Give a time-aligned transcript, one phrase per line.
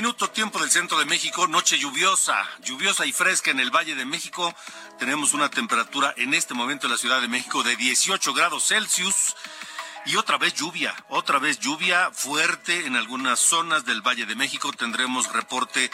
[0.00, 4.06] Minuto, tiempo del centro de México, noche lluviosa, lluviosa y fresca en el Valle de
[4.06, 4.54] México.
[4.98, 9.36] Tenemos una temperatura en este momento en la Ciudad de México de 18 grados Celsius.
[10.06, 14.72] Y otra vez lluvia, otra vez lluvia fuerte en algunas zonas del Valle de México.
[14.72, 15.90] Tendremos reporte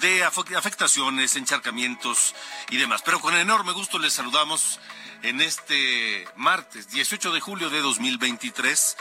[0.00, 2.34] de afectaciones, encharcamientos
[2.70, 3.02] y demás.
[3.04, 4.80] Pero con enorme gusto les saludamos
[5.22, 8.96] en este martes 18 de julio de 2023.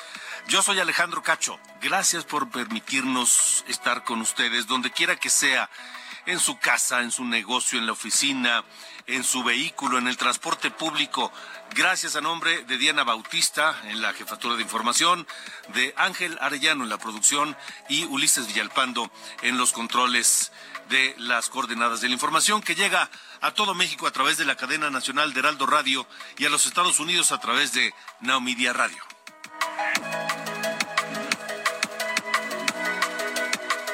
[0.48, 1.60] Yo soy Alejandro Cacho.
[1.82, 5.70] Gracias por permitirnos estar con ustedes donde quiera que sea,
[6.26, 8.64] en su casa, en su negocio, en la oficina,
[9.08, 11.32] en su vehículo, en el transporte público.
[11.74, 15.28] Gracias a nombre de Diana Bautista en la jefatura de información,
[15.74, 17.58] de Ángel Arellano en la producción
[17.90, 20.52] y Ulises Villalpando en los controles
[20.90, 23.10] de las coordenadas de la información que llega
[23.42, 26.66] a todo México a través de la cadena nacional de Heraldo Radio y a los
[26.66, 29.02] Estados Unidos a través de Naomedia Radio.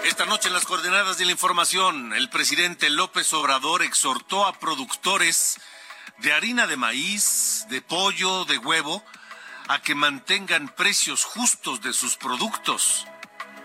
[0.04, 5.60] Esta noche en las coordenadas de la información, el presidente López Obrador exhortó a productores
[6.20, 9.04] de harina de maíz, de pollo, de huevo,
[9.68, 13.06] a que mantengan precios justos de sus productos.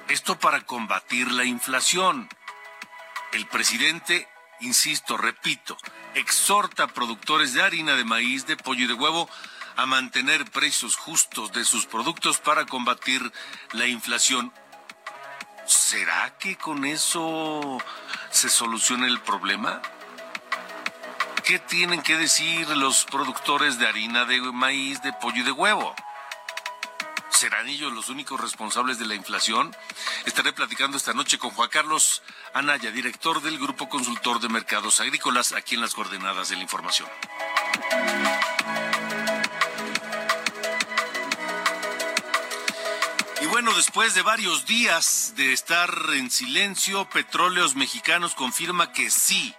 [0.09, 2.29] Esto para combatir la inflación.
[3.33, 4.29] El presidente,
[4.61, 5.77] insisto, repito,
[6.15, 9.29] exhorta a productores de harina de maíz, de pollo y de huevo
[9.77, 13.33] a mantener precios justos de sus productos para combatir
[13.73, 14.53] la inflación.
[15.65, 17.79] ¿Será que con eso
[18.31, 19.81] se soluciona el problema?
[21.43, 25.95] ¿Qué tienen que decir los productores de harina de maíz, de pollo y de huevo?
[27.33, 29.75] ¿Serán ellos los únicos responsables de la inflación?
[30.27, 32.23] Estaré platicando esta noche con Juan Carlos
[32.55, 37.09] Anaya, director del Grupo Consultor de Mercados Agrícolas, aquí en las coordenadas de la información.
[43.41, 49.53] Y bueno, después de varios días de estar en silencio, Petróleos Mexicanos confirma que sí,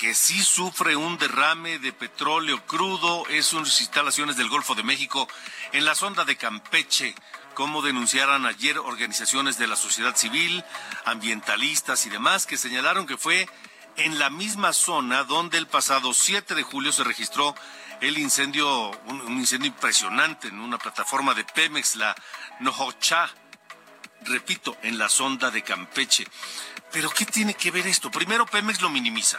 [0.00, 5.28] que sí sufre un derrame de petróleo crudo en sus instalaciones del Golfo de México
[5.72, 7.14] en la sonda de Campeche,
[7.52, 10.64] como denunciaron ayer organizaciones de la sociedad civil,
[11.04, 13.46] ambientalistas y demás, que señalaron que fue
[13.96, 17.54] en la misma zona donde el pasado 7 de julio se registró
[18.00, 22.16] el incendio, un, un incendio impresionante en una plataforma de Pemex, la
[22.60, 23.28] Nohocha,
[24.22, 26.26] repito, en la sonda de Campeche.
[26.90, 28.10] Pero ¿qué tiene que ver esto?
[28.10, 29.38] Primero, Pemex lo minimiza.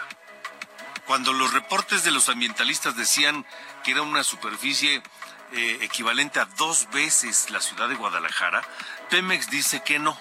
[1.12, 3.46] Cuando los reportes de los ambientalistas decían
[3.84, 5.04] que era una superficie
[5.52, 8.62] eh, equivalente a dos veces la ciudad de Guadalajara,
[9.10, 10.18] Pemex dice que no.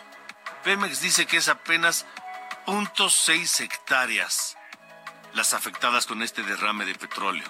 [0.64, 2.06] Pemex dice que es apenas
[2.66, 4.56] 0.6 hectáreas
[5.32, 7.48] las afectadas con este derrame de petróleo.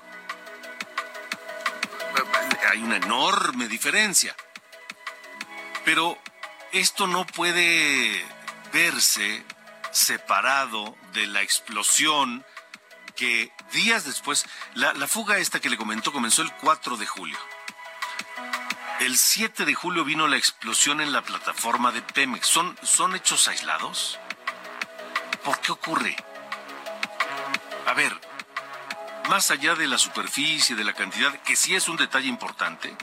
[2.71, 4.37] Hay una enorme diferencia.
[5.87, 6.19] Pero
[6.73, 8.23] esto no puede
[8.71, 9.43] verse
[9.93, 12.45] separado de la explosión
[13.21, 17.39] que días después, la, la, fuga esta que le comentó comenzó el 4 de julio.
[19.01, 22.47] El 7 de julio vino la explosión en la plataforma de Pemex.
[22.47, 24.19] ¿Son, son hechos aislados?
[25.45, 26.17] ¿Por qué ocurre?
[27.87, 28.19] A ver,
[29.29, 32.97] más allá de la superficie, de la cantidad, que sí es un detalle importante,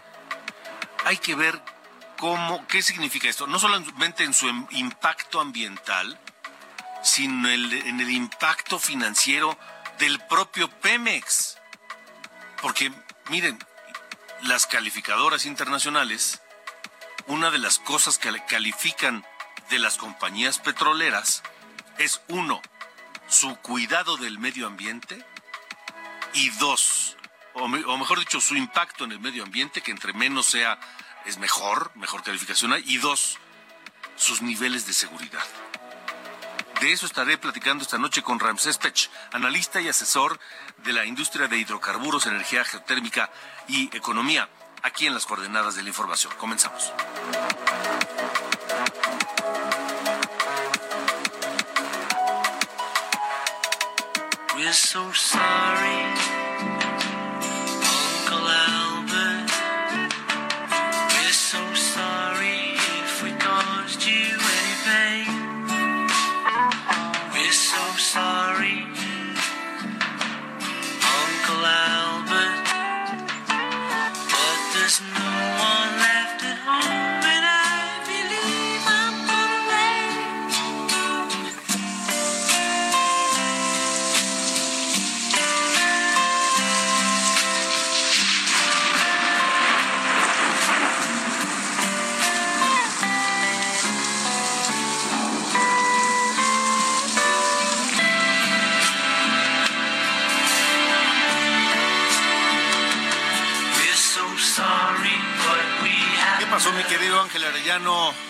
[1.05, 1.61] hay que ver
[2.17, 3.45] cómo, qué significa esto.
[3.45, 6.19] No solamente en su impacto ambiental,
[7.03, 9.55] sino en el impacto financiero
[9.99, 11.57] del propio Pemex.
[12.61, 12.91] Porque,
[13.29, 13.59] miren,
[14.41, 16.41] las calificadoras internacionales,
[17.27, 19.25] una de las cosas que califican
[19.69, 21.43] de las compañías petroleras
[21.97, 22.61] es uno,
[23.27, 25.25] su cuidado del medio ambiente
[26.33, 27.17] y dos,
[27.53, 30.79] o, me, o mejor dicho, su impacto en el medio ambiente, que entre menos sea
[31.25, 33.37] es mejor, mejor calificación hay, y dos,
[34.15, 35.45] sus niveles de seguridad.
[36.81, 40.39] De eso estaré platicando esta noche con Ramsés Pech, analista y asesor
[40.83, 43.31] de la industria de hidrocarburos, energía geotérmica
[43.67, 44.47] y economía,
[44.83, 46.31] aquí en las coordenadas de la información.
[46.37, 46.93] Comenzamos.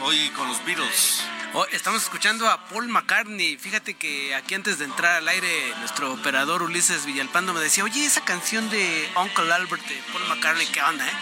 [0.01, 1.21] Hoy con los Beatles.
[1.53, 3.55] Oh, estamos escuchando a Paul McCartney.
[3.57, 5.47] Fíjate que aquí antes de entrar al aire,
[5.77, 10.65] nuestro operador Ulises Villalpando me decía, oye, esa canción de Uncle Albert de Paul McCartney,
[10.67, 11.13] ¿qué onda, eh?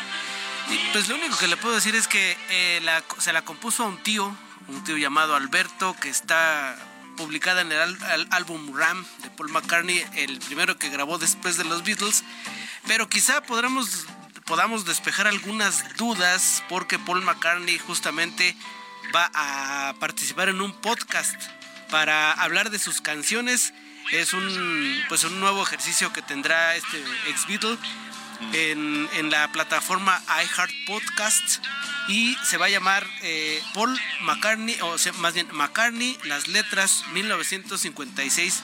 [0.69, 2.81] Y pues lo único que le puedo decir es que eh,
[3.17, 4.33] se la compuso a un tío,
[4.69, 6.77] un tío llamado Alberto, que está
[7.17, 11.83] publicada en el, álbum Ram de Paul McCartney, el primero que grabó después de los
[11.83, 12.23] Beatles.
[12.87, 14.05] Pero quizá podremos
[14.45, 18.55] podamos despejar algunas dudas porque Paul McCartney justamente
[19.13, 21.35] va a participar en un podcast
[21.89, 23.73] para hablar de sus canciones.
[24.11, 27.77] Es un, pues un nuevo ejercicio que tendrá este ex Beatle
[28.53, 31.63] en, en la plataforma iHeart Podcast
[32.07, 37.03] y se va a llamar eh, Paul McCartney, o sea, más bien McCartney, las letras
[37.13, 38.61] 1956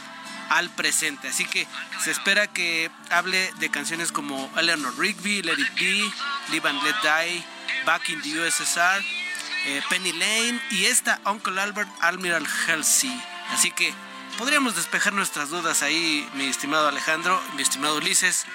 [0.51, 1.29] al presente.
[1.29, 1.65] Así que
[2.03, 6.11] se espera que hable de canciones como Eleanor Rigby, Let It Be,
[6.51, 7.43] Live and Let Die,
[7.85, 9.01] Back in the USSR,
[9.65, 13.11] eh, Penny Lane y esta Uncle Albert Admiral Halsey.
[13.51, 13.93] Así que
[14.37, 18.45] podríamos despejar nuestras dudas ahí, mi estimado Alejandro, mi estimado Ulises.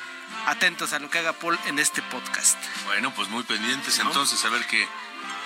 [0.47, 2.59] Atentos a lo que haga Paul en este podcast.
[2.85, 4.87] Bueno, pues muy pendientes entonces a ver qué,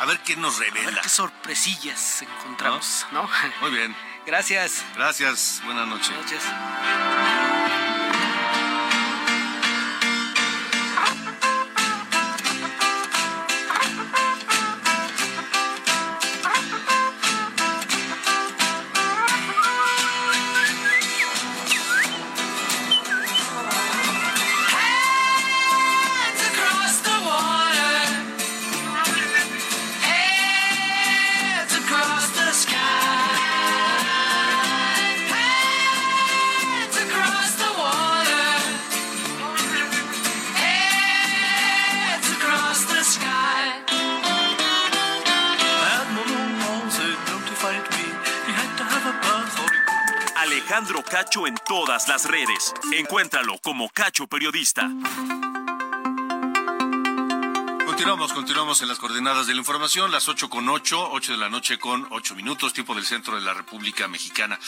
[0.00, 0.88] a ver qué nos revela.
[0.88, 3.29] A ver qué sorpresillas encontramos, ¿no?
[3.61, 3.94] Muy bien.
[4.31, 4.85] Gracias.
[4.94, 5.61] Gracias.
[5.65, 6.15] Buenas noches.
[6.15, 7.89] Buenas noches.
[51.10, 52.72] Cacho en todas las redes.
[52.92, 54.88] Encuéntralo como Cacho Periodista.
[57.84, 61.48] Continuamos, continuamos en las coordenadas de la información, las 8 con 8, 8 de la
[61.48, 64.58] noche con 8 minutos, tiempo del centro de la República Mexicana.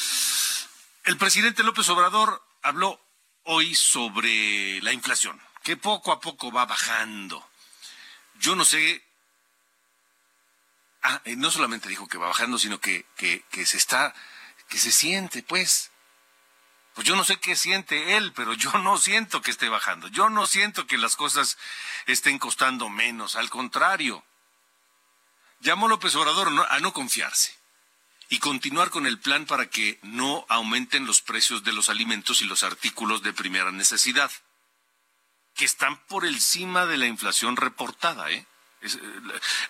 [1.05, 3.01] El presidente López Obrador habló
[3.45, 7.49] hoy sobre la inflación, que poco a poco va bajando.
[8.41, 9.03] Yo no sé
[11.03, 14.15] Ah, no solamente dijo que va bajando, sino que, se está
[14.69, 15.92] que se siente, pues.
[16.95, 20.09] Pues yo no sé qué siente él, pero yo no siento que esté bajando.
[20.09, 21.57] Yo no siento que las cosas
[22.07, 23.37] estén costando menos.
[23.37, 24.25] Al contrario.
[25.61, 27.57] Llamó López Obrador a no confiarse
[28.29, 32.47] y continuar con el plan para que no aumenten los precios de los alimentos y
[32.47, 34.31] los artículos de primera necesidad,
[35.55, 38.31] que están por encima de la inflación reportada.
[38.31, 38.45] ¿eh?
[38.81, 38.89] eh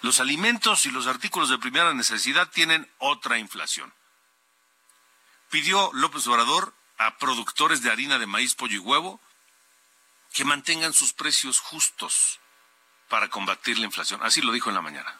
[0.00, 3.92] los alimentos y los artículos de primera necesidad tienen otra inflación
[5.52, 6.74] pidió López Obrador
[7.06, 9.20] a productores de harina de maíz, pollo y huevo
[10.32, 12.40] que mantengan sus precios justos
[13.08, 14.20] para combatir la inflación.
[14.22, 15.14] Así lo dijo en la mañana.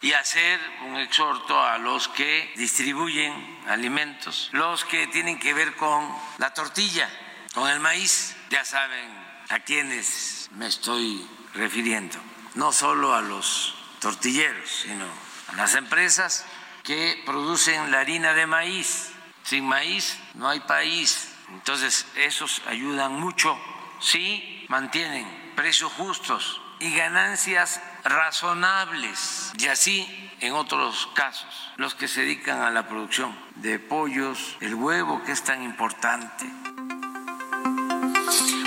[0.00, 3.32] Y hacer un exhorto a los que distribuyen
[3.68, 6.08] alimentos, los que tienen que ver con
[6.38, 7.08] la tortilla,
[7.54, 8.36] con el maíz.
[8.50, 9.10] Ya saben
[9.48, 12.18] a quiénes me estoy refiriendo.
[12.54, 15.06] No solo a los tortilleros, sino
[15.48, 16.44] a las empresas
[16.82, 19.12] que producen la harina de maíz
[19.44, 21.28] sin maíz no hay país.
[21.50, 23.58] Entonces, esos ayudan mucho
[24.00, 29.52] si mantienen precios justos y ganancias razonables.
[29.58, 30.06] Y así
[30.40, 35.32] en otros casos, los que se dedican a la producción de pollos, el huevo que
[35.32, 36.44] es tan importante.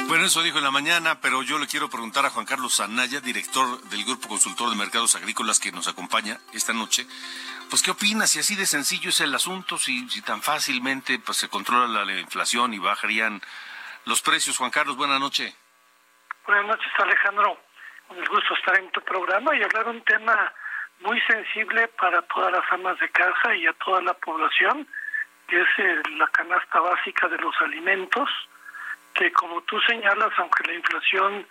[0.07, 3.19] Bueno, eso dijo en la mañana, pero yo le quiero preguntar a Juan Carlos Anaya,
[3.19, 7.07] director del Grupo Consultor de Mercados Agrícolas que nos acompaña esta noche,
[7.75, 11.49] pues qué opina si así de sencillo es el asunto, si, tan fácilmente pues, se
[11.49, 13.41] controla la inflación y bajarían
[14.05, 14.57] los precios.
[14.57, 15.53] Juan Carlos, buenas noches.
[16.47, 17.59] Buenas noches, Alejandro.
[18.07, 20.53] Con el gusto estar en tu programa y hablar un tema
[21.01, 24.87] muy sensible para todas las amas de casa y a toda la población,
[25.49, 28.29] que es eh, la canasta básica de los alimentos,
[29.15, 31.45] que como tú señalas, aunque la inflación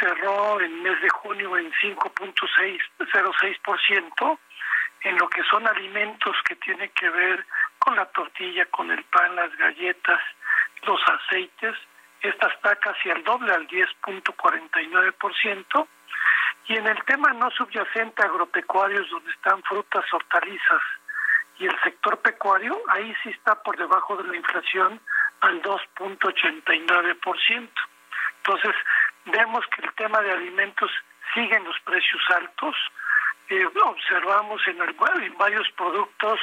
[0.00, 4.38] cerró en mes de junio en 5.06%,
[5.06, 7.46] en lo que son alimentos que tienen que ver
[7.78, 10.20] con la tortilla, con el pan, las galletas,
[10.82, 11.76] los aceites,
[12.22, 15.86] esta está casi al doble, al 10.49%.
[16.66, 20.82] Y en el tema no subyacente agropecuarios, donde están frutas, hortalizas
[21.58, 25.00] y el sector pecuario, ahí sí está por debajo de la inflación
[25.40, 27.70] al 2.89%.
[28.38, 28.74] Entonces,
[29.26, 30.90] vemos que el tema de alimentos
[31.32, 32.74] sigue en los precios altos.
[33.48, 36.40] Eh, observamos en, el, en varios productos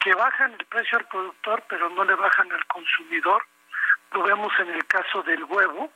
[0.00, 3.44] que bajan el precio al productor, pero no le bajan al consumidor
[4.12, 5.90] lo vemos en el caso del huevo,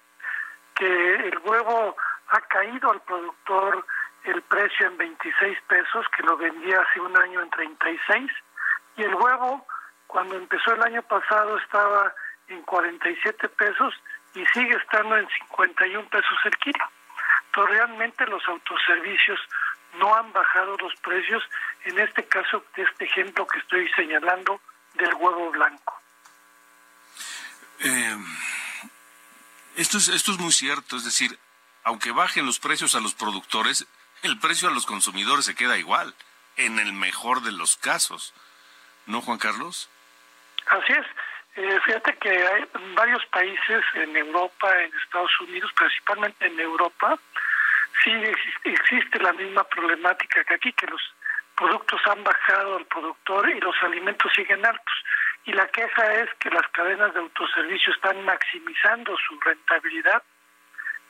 [0.74, 1.96] que el huevo
[2.28, 3.86] ha caído al productor
[4.24, 8.30] el precio en 26 pesos, que lo vendía hace un año en 36,
[8.96, 9.66] y el huevo
[10.06, 12.14] cuando empezó el año pasado estaba
[12.48, 13.94] en 47 pesos
[14.34, 16.84] y sigue estando en 51 pesos el kilo.
[17.46, 19.40] Entonces realmente los autoservicios
[19.98, 21.42] no han bajado los precios,
[21.84, 24.60] en este caso, de este ejemplo que estoy señalando
[24.94, 26.00] del huevo blanco.
[27.80, 28.16] Eh,
[29.76, 31.38] esto, es, esto es muy cierto, es decir,
[31.82, 33.86] aunque bajen los precios a los productores,
[34.22, 36.14] el precio a los consumidores se queda igual,
[36.56, 38.32] en el mejor de los casos.
[39.06, 39.90] ¿No, Juan Carlos?
[40.66, 41.06] Así es.
[41.56, 47.18] Eh, fíjate que hay varios países en Europa, en Estados Unidos, principalmente en Europa,
[48.04, 48.12] sí
[48.64, 51.02] existe la misma problemática que aquí, que los
[51.56, 54.94] productos han bajado al productor y los alimentos siguen altos
[55.46, 60.22] y la queja es que las cadenas de autoservicio están maximizando su rentabilidad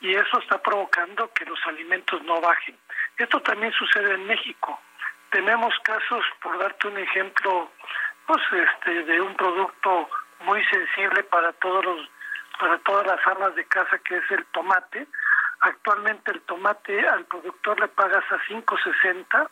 [0.01, 2.77] y eso está provocando que los alimentos no bajen.
[3.17, 4.79] Esto también sucede en México.
[5.29, 7.71] Tenemos casos, por darte un ejemplo,
[8.27, 10.09] pues este de un producto
[10.41, 12.09] muy sensible para todos los
[12.59, 15.07] para todas las amas de casa que es el tomate.
[15.65, 19.49] Actualmente el tomate al productor le pagas a 5.60,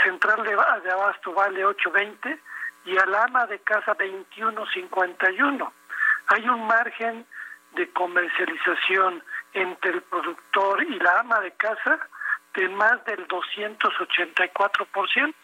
[0.00, 0.52] central de,
[0.92, 2.38] abasto vale 8.20
[2.84, 5.72] y al ama de casa 21.51.
[6.28, 7.26] Hay un margen
[7.72, 11.98] de comercialización entre el productor y la ama de casa
[12.54, 15.34] de más del 284%.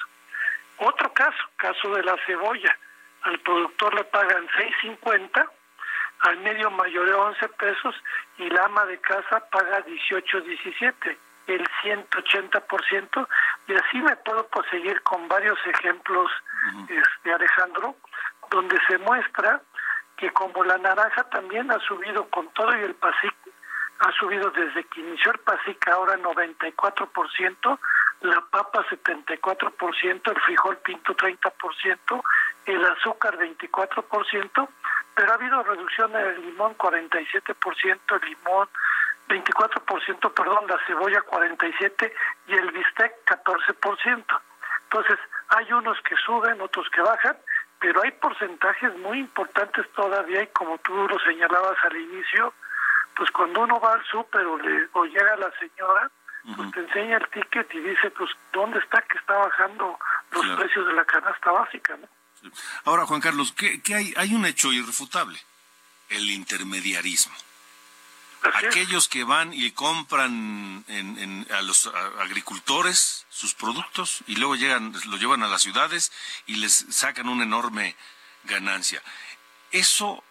[0.76, 2.78] Otro caso, caso de la cebolla,
[3.22, 5.50] al productor le pagan 6.50,
[6.20, 7.94] al medio mayor 11 pesos
[8.38, 13.28] y la ama de casa paga 18.17, el 180%,
[13.68, 16.30] y así me puedo seguir con varios ejemplos
[16.88, 17.96] este, Alejandro,
[18.50, 19.62] donde se muestra
[20.16, 23.34] que como la naranja también ha subido con todo y el PASIC,
[24.00, 27.78] ha subido desde que inició el PASIC ahora 94%,
[28.22, 32.22] la papa 74%, el frijol pinto 30%,
[32.66, 34.68] el azúcar 24%,
[35.18, 38.68] pero ha habido reducción en el limón 47%, el limón
[39.28, 42.12] 24%, perdón, la cebolla 47%
[42.46, 44.24] y el bistec 14%.
[44.84, 47.36] Entonces, hay unos que suben, otros que bajan,
[47.80, 52.54] pero hay porcentajes muy importantes todavía y como tú lo señalabas al inicio,
[53.16, 54.56] pues cuando uno va al súper o,
[54.92, 56.12] o llega la señora,
[56.54, 59.98] pues te enseña el ticket y dice, pues, ¿dónde está que está bajando
[60.30, 61.96] los precios de la canasta básica?
[61.96, 62.06] ¿no?
[62.84, 64.14] Ahora, Juan Carlos, ¿qué, qué hay?
[64.16, 65.40] Hay un hecho irrefutable,
[66.08, 67.34] el intermediarismo
[68.42, 71.86] aquellos que van y compran en, a los
[72.20, 76.12] agricultores sus productos y luego llegan, lo llevan a las ciudades
[76.46, 77.96] y les sacan una enorme
[78.44, 79.02] ganancia.
[79.70, 80.22] Eso,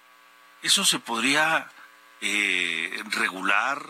[0.61, 1.69] eso se podría
[2.21, 3.81] eh, regular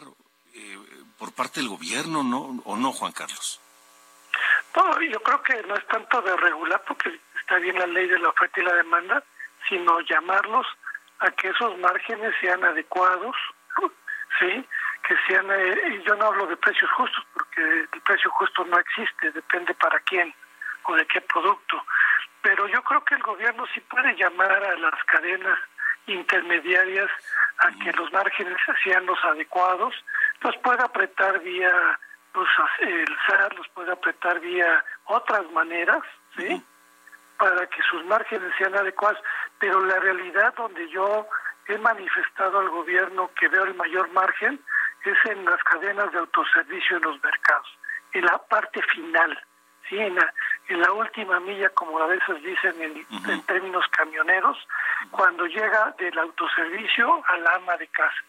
[0.54, 0.80] eh,
[1.18, 2.62] por parte del gobierno, ¿no?
[2.66, 3.60] ¿O no, Juan Carlos?
[4.76, 8.20] No, yo creo que no es tanto de regular porque está bien la ley de
[8.20, 9.24] la oferta y la demanda,
[9.70, 10.68] sino llamarlos
[11.20, 13.38] a que esos márgenes sean adecuados,
[14.40, 14.68] sí,
[15.08, 17.62] que sean, eh, yo no hablo de precios justos porque
[17.94, 20.34] el precio justo no existe, depende para quién
[20.84, 21.86] o de qué producto,
[22.42, 25.58] pero yo creo que el gobierno sí puede llamar a las cadenas
[26.06, 27.10] intermediarias
[27.60, 29.96] a que los márgenes sean los adecuados,
[30.42, 31.98] los puede apretar vía
[32.34, 32.50] pues,
[32.80, 36.04] el SAR, los puede apretar vía otras maneras,
[36.36, 36.62] ¿sí?
[37.38, 39.20] Para que sus márgenes sean adecuados,
[39.60, 41.28] pero la realidad donde yo
[41.68, 44.60] he manifestado al gobierno que veo el mayor margen
[45.08, 47.68] es en las cadenas de autoservicio en los mercados,
[48.14, 49.40] en la parte final,
[49.88, 49.98] ¿sí?
[49.98, 50.34] en, la,
[50.68, 54.58] en la última milla, como a veces dicen en, términos camioneros,
[55.12, 58.22] cuando llega del autoservicio a la ama de casa.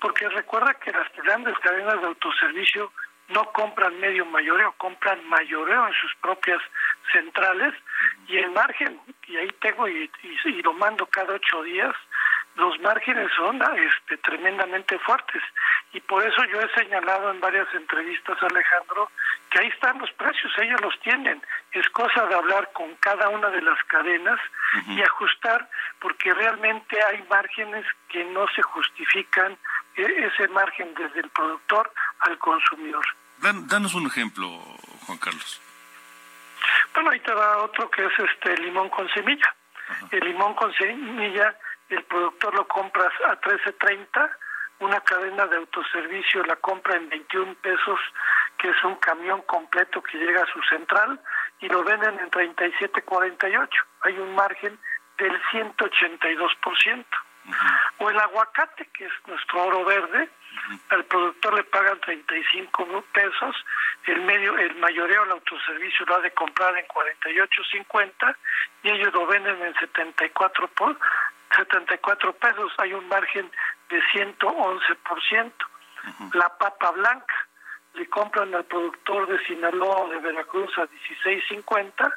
[0.00, 2.92] Porque recuerda que las grandes cadenas de autoservicio
[3.28, 6.60] no compran medio mayoreo, compran mayoreo en sus propias
[7.12, 7.74] centrales
[8.28, 10.10] y el margen, y ahí tengo y,
[10.44, 11.94] y lo mando cada ocho días,
[12.56, 15.42] los márgenes son este, tremendamente fuertes
[15.92, 19.10] y por eso yo he señalado en varias entrevistas, Alejandro,
[19.50, 21.42] que ahí están los precios, ellos los tienen.
[21.72, 24.38] Es cosa de hablar con cada una de las cadenas
[24.88, 25.68] y ajustar,
[26.00, 29.56] porque realmente hay márgenes que no se justifican
[29.96, 33.04] ese margen desde el productor al consumidor.
[33.38, 34.48] danos un ejemplo,
[35.06, 35.60] Juan Carlos.
[36.94, 39.54] Bueno, ahí te va otro que es este limón con semilla.
[40.10, 41.56] El limón con semilla
[41.88, 44.30] el productor lo compras a 13.30,
[44.80, 48.00] una cadena de autoservicio la compra en 21 pesos,
[48.58, 51.20] que es un camión completo que llega a su central,
[51.60, 53.68] y lo venden en 37.48.
[54.02, 54.78] Hay un margen
[55.18, 57.04] del 182%.
[57.98, 60.28] O el aguacate, que es nuestro oro verde,
[60.90, 63.56] al productor le pagan 35 pesos,
[64.06, 68.36] el medio el mayoreo del autoservicio lo ha de comprar en 48.50
[68.82, 70.98] y ellos lo venden en 74 por
[71.56, 73.50] 74 pesos, hay un margen
[73.88, 75.52] de 111%.
[76.34, 77.34] La papa blanca
[77.94, 80.86] le compran al productor de Sinaloa o de Veracruz a
[81.24, 82.12] 16.50,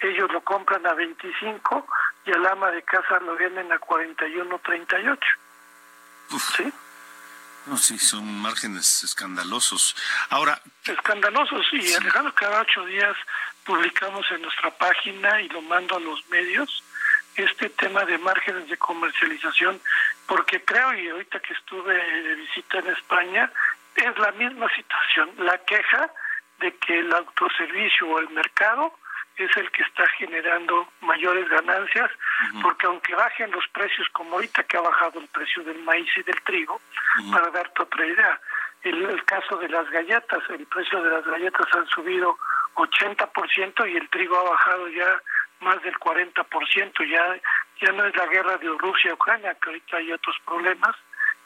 [0.00, 1.86] ellos lo compran a 25
[2.24, 5.18] y al ama de casa lo venden a 41.38.
[6.56, 6.72] ¿Sí?
[7.66, 9.94] No, sí, son márgenes escandalosos.
[10.30, 10.60] Ahora.
[10.84, 11.94] Escandalosos, sí.
[11.94, 13.16] Alejandro, cada ocho días
[13.64, 16.82] publicamos en nuestra página y lo mando a los medios
[17.36, 19.80] este tema de márgenes de comercialización,
[20.26, 23.50] porque creo, y ahorita que estuve de visita en España,
[23.94, 26.10] es la misma situación, la queja
[26.60, 28.94] de que el autoservicio o el mercado
[29.44, 32.10] es el que está generando mayores ganancias,
[32.62, 36.22] porque aunque bajen los precios, como ahorita que ha bajado el precio del maíz y
[36.22, 36.80] del trigo,
[37.30, 38.40] para darte otra idea,
[38.82, 42.36] el, el, caso de las galletas, el precio de las galletas han subido
[42.74, 45.22] 80% y el trigo ha bajado ya
[45.60, 47.08] más del 40%.
[47.08, 47.40] Ya,
[47.80, 50.96] ya no es la guerra de Rusia-Ucrania, que ahorita hay otros problemas,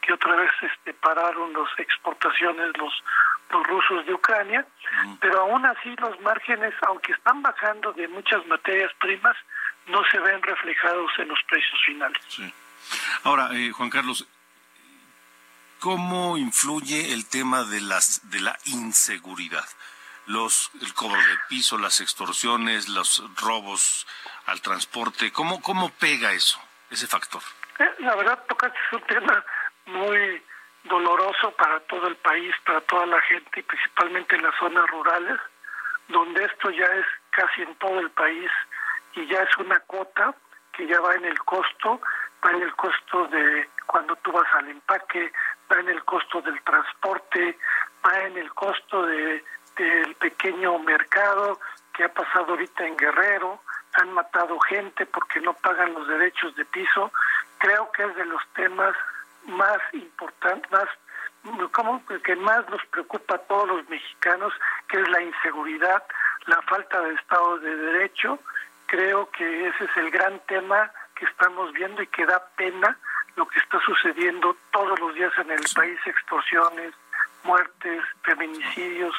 [0.01, 3.03] que otra vez este, pararon las exportaciones los,
[3.49, 4.65] los rusos de Ucrania,
[5.19, 9.35] pero aún así los márgenes, aunque están bajando de muchas materias primas,
[9.87, 12.21] no se ven reflejados en los precios finales.
[13.23, 14.27] Ahora, eh, Juan Carlos,
[15.79, 19.65] ¿cómo influye el tema de las de la inseguridad?
[20.27, 24.05] los el cobro de piso, las extorsiones, los robos
[24.45, 25.31] al transporte.
[25.31, 27.41] ¿Cómo, cómo pega eso, ese factor?
[27.79, 29.45] Eh, la verdad, tocaste un tema
[29.85, 30.41] muy
[30.87, 35.39] doloroso para todo el país, para toda la gente, y principalmente en las zonas rurales,
[36.07, 38.49] donde esto ya es casi en todo el país
[39.13, 40.33] y ya es una cuota
[40.73, 42.01] que ya va en el costo,
[42.45, 45.31] va en el costo de cuando tú vas al empaque,
[45.71, 47.57] va en el costo del transporte,
[48.05, 49.43] va en el costo de
[49.77, 51.59] del pequeño mercado
[51.93, 53.61] que ha pasado ahorita en Guerrero,
[53.93, 57.11] han matado gente porque no pagan los derechos de piso.
[57.57, 58.95] Creo que es de los temas
[59.47, 60.87] más importantes, más
[61.71, 64.53] como que más nos preocupa a todos los mexicanos,
[64.89, 66.03] que es la inseguridad,
[66.45, 68.39] la falta de Estado de Derecho.
[68.87, 72.97] Creo que ese es el gran tema que estamos viendo y que da pena
[73.35, 76.93] lo que está sucediendo todos los días en el país, extorsiones,
[77.43, 79.15] muertes, feminicidios,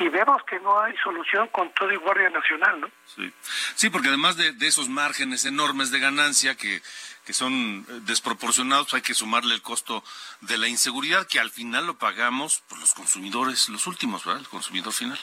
[0.00, 2.90] y vemos que no hay solución con todo y Guardia Nacional, ¿no?
[3.04, 3.30] Sí,
[3.74, 6.80] sí porque además de, esos márgenes enormes de ganancia que,
[7.26, 10.02] que son eh, desproporcionados, hay que sumarle el costo
[10.40, 14.40] de la inseguridad que al final lo pagamos por los consumidores, los últimos, ¿verdad?
[14.40, 15.18] El consumidor final.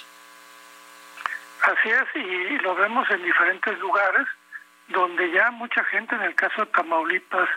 [1.63, 4.28] Así es, y lo vemos en diferentes lugares,
[4.90, 7.50] donde ya mucha gente, en el caso de Tamaulipas,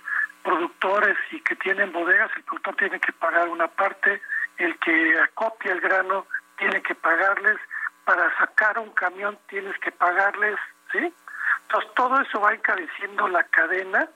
[0.43, 4.23] productores y que tienen bodegas, el productor tiene que pagar una parte,
[4.57, 6.27] el que acopia el grano
[6.61, 7.59] tiene que pagarles,
[8.05, 10.59] para sacar un camión tienes que pagarles,
[10.93, 11.13] ¿sí?
[11.63, 14.09] Entonces todo eso va encareciendo la cadena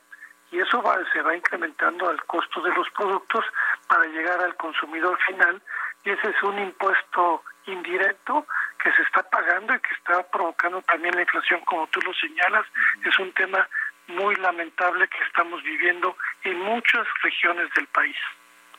[0.50, 3.44] y eso va, se va incrementando al costo de los productos
[3.88, 5.61] para llegar al consumidor final
[6.04, 8.46] y ese es un impuesto indirecto
[8.78, 12.66] que se está pagando y que está provocando también la inflación como tú lo señalas,
[13.04, 13.66] es un tema
[14.09, 18.16] muy lamentable que estamos viviendo en muchas regiones del país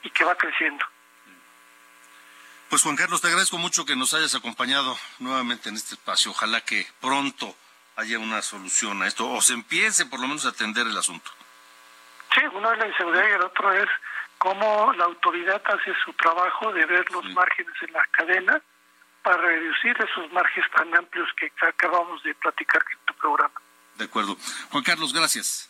[0.03, 0.85] y que va creciendo.
[2.69, 6.31] Pues Juan Carlos, te agradezco mucho que nos hayas acompañado nuevamente en este espacio.
[6.31, 7.55] Ojalá que pronto
[7.95, 11.31] haya una solución a esto o se empiece por lo menos a atender el asunto.
[12.33, 13.87] Sí, uno es la inseguridad y el otro es
[14.37, 18.61] cómo la autoridad hace su trabajo de ver los márgenes en la cadena
[19.23, 23.61] para reducir esos márgenes tan amplios que acabamos de platicar en tu programa.
[23.95, 24.37] De acuerdo.
[24.71, 25.69] Juan Carlos, gracias.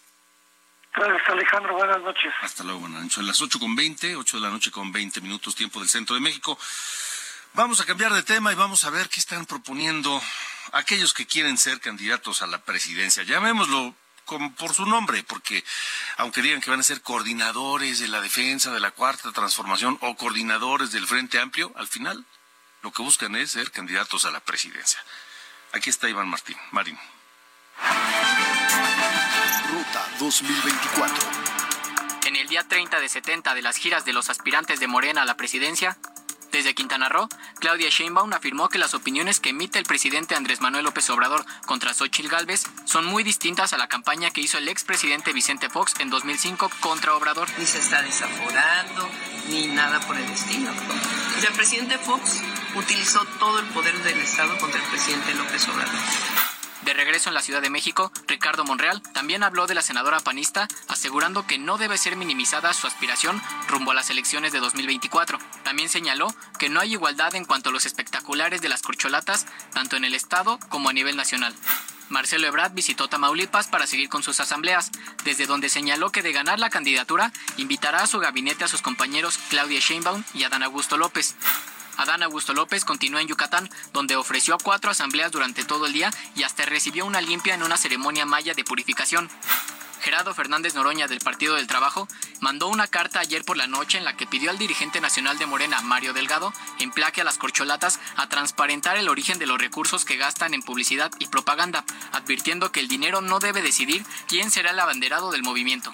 [0.95, 1.75] Gracias, Alejandro.
[1.75, 2.33] Buenas noches.
[2.41, 3.17] Hasta luego, buenas noches.
[3.17, 6.15] A las 8 con 20, 8 de la noche con 20 minutos, tiempo del centro
[6.15, 6.57] de México.
[7.53, 10.21] Vamos a cambiar de tema y vamos a ver qué están proponiendo
[10.71, 13.23] aquellos que quieren ser candidatos a la presidencia.
[13.23, 13.93] Llamémoslo
[14.25, 15.63] como por su nombre, porque
[16.17, 20.15] aunque digan que van a ser coordinadores de la defensa de la cuarta transformación o
[20.15, 22.25] coordinadores del Frente Amplio, al final
[22.81, 24.99] lo que buscan es ser candidatos a la presidencia.
[25.71, 26.97] Aquí está Iván Martín, Marín.
[30.25, 31.15] 2024.
[32.25, 35.25] En el día 30 de 70 de las giras de los aspirantes de Morena a
[35.25, 35.97] la presidencia,
[36.51, 40.85] desde Quintana Roo, Claudia Sheinbaum afirmó que las opiniones que emite el presidente Andrés Manuel
[40.85, 45.31] López Obrador contra Xochitl Gálvez son muy distintas a la campaña que hizo el expresidente
[45.31, 47.47] Vicente Fox en 2005 contra Obrador.
[47.59, 49.07] Ni se está desaforando,
[49.49, 50.71] ni nada por el estilo.
[50.71, 52.41] el presidente Fox
[52.73, 56.44] utilizó todo el poder del Estado contra el presidente López Obrador.
[56.85, 60.67] De regreso en la Ciudad de México, Ricardo Monreal también habló de la senadora panista,
[60.87, 65.39] asegurando que no debe ser minimizada su aspiración rumbo a las elecciones de 2024.
[65.63, 66.27] También señaló
[66.59, 70.13] que no hay igualdad en cuanto a los espectaculares de las corcholatas, tanto en el
[70.13, 71.55] Estado como a nivel nacional.
[72.09, 74.91] Marcelo Ebrard visitó Tamaulipas para seguir con sus asambleas,
[75.23, 79.39] desde donde señaló que de ganar la candidatura invitará a su gabinete a sus compañeros
[79.49, 81.35] Claudia Sheinbaum y Adán Augusto López.
[81.97, 86.43] Adán Augusto López continuó en Yucatán, donde ofreció cuatro asambleas durante todo el día y
[86.43, 89.29] hasta recibió una limpia en una ceremonia maya de purificación.
[90.05, 92.07] Gerardo Fernández Noroña del Partido del Trabajo
[92.39, 95.47] mandó una carta ayer por la noche en la que pidió al dirigente nacional de
[95.47, 100.17] Morena, Mario Delgado, emplaque a las corcholatas a transparentar el origen de los recursos que
[100.17, 104.79] gastan en publicidad y propaganda, advirtiendo que el dinero no debe decidir quién será el
[104.79, 105.91] abanderado del movimiento.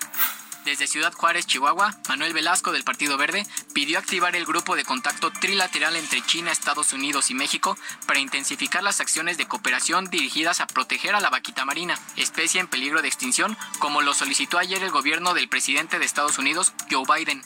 [0.66, 5.32] Desde Ciudad Juárez, Chihuahua, Manuel Velasco del Partido Verde pidió activar el grupo de contacto
[5.32, 10.68] trilateral entre China, Estados Unidos y México para intensificar las acciones de cooperación dirigidas a
[10.68, 14.92] proteger a la vaquita marina, especie en peligro de extinción, como lo solicitó ayer el
[14.92, 17.44] gobierno del presidente de Estados Unidos, Joe Biden.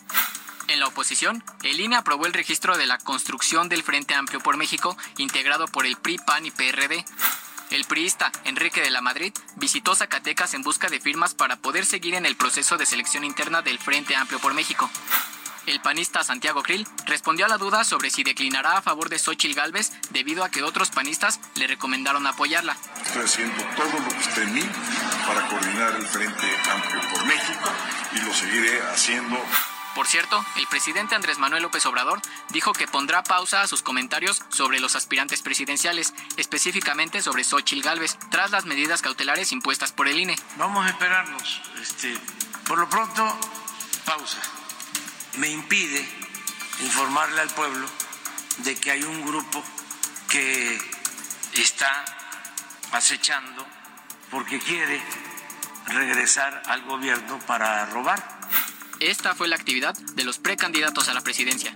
[0.67, 4.57] En la oposición, el INE aprobó el registro de la construcción del Frente Amplio por
[4.57, 7.05] México, integrado por el PRI, PAN y PRD.
[7.71, 12.13] El priista Enrique de la Madrid visitó Zacatecas en busca de firmas para poder seguir
[12.13, 14.89] en el proceso de selección interna del Frente Amplio por México.
[15.65, 19.55] El panista Santiago Krill respondió a la duda sobre si declinará a favor de Xochitl
[19.55, 22.77] Gálvez debido a que otros panistas le recomendaron apoyarla.
[23.03, 24.63] Estoy haciendo todo lo que esté en mí
[25.25, 27.69] para coordinar el Frente Amplio por México
[28.13, 29.43] y lo seguiré haciendo.
[29.95, 34.43] Por cierto, el presidente Andrés Manuel López Obrador dijo que pondrá pausa a sus comentarios
[34.49, 40.19] sobre los aspirantes presidenciales, específicamente sobre Xochitl Gálvez, tras las medidas cautelares impuestas por el
[40.19, 40.37] INE.
[40.57, 41.61] Vamos a esperarnos.
[41.81, 42.17] Este,
[42.67, 43.25] por lo pronto,
[44.03, 44.41] pausa.
[45.37, 46.05] Me impide
[46.81, 47.87] informarle al pueblo
[48.57, 49.63] de que hay un grupo
[50.27, 50.77] que
[51.53, 52.03] está
[52.91, 53.65] acechando
[54.29, 55.01] porque quiere
[55.87, 58.35] regresar al gobierno para robar.
[58.99, 61.73] Esta fue la actividad de los precandidatos a la presidencia.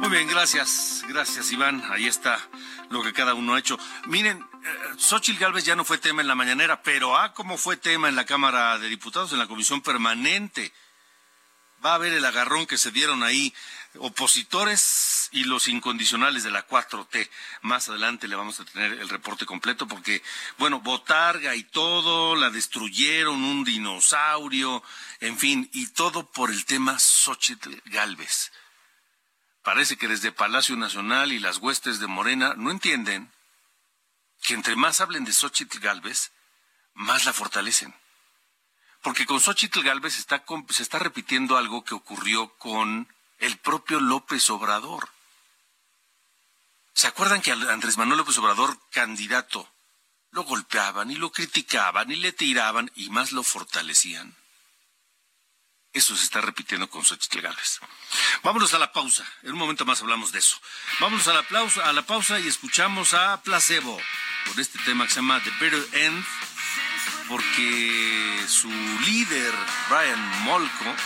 [0.00, 1.02] Muy bien, gracias.
[1.08, 1.82] Gracias, Iván.
[1.90, 2.38] Ahí está
[2.90, 3.78] lo que cada uno ha hecho.
[4.06, 7.76] Miren, eh, Xochitl Gálvez ya no fue tema en la mañanera, pero ah, como fue
[7.76, 10.72] tema en la Cámara de Diputados, en la Comisión Permanente.
[11.84, 13.54] Va a ver el agarrón que se dieron ahí
[13.98, 17.28] opositores y los incondicionales de la 4T.
[17.62, 20.22] Más adelante le vamos a tener el reporte completo porque,
[20.58, 24.82] bueno, Botarga y todo, la destruyeron, un dinosaurio,
[25.20, 28.52] en fin, y todo por el tema Xochitl Galvez.
[29.64, 33.32] Parece que desde Palacio Nacional y las huestes de Morena no entienden
[34.40, 36.30] que entre más hablen de Xochitl Galvez,
[36.94, 37.92] más la fortalecen.
[39.02, 44.48] Porque con Xochitl Galvez está, se está repitiendo algo que ocurrió con el propio López
[44.50, 45.13] Obrador.
[46.94, 49.68] ¿Se acuerdan que Andrés Manuel López Obrador, candidato,
[50.30, 54.36] lo golpeaban y lo criticaban y le tiraban y más lo fortalecían?
[55.92, 57.80] Eso se está repitiendo con Xochitl Gálvez.
[58.42, 59.24] Vámonos a la pausa.
[59.42, 60.56] En un momento más hablamos de eso.
[61.00, 64.00] Vámonos a la, pausa, a la pausa y escuchamos a Placebo
[64.46, 66.24] por este tema que se llama The Better End,
[67.28, 68.68] porque su
[69.06, 69.54] líder,
[69.88, 70.96] Brian Molko,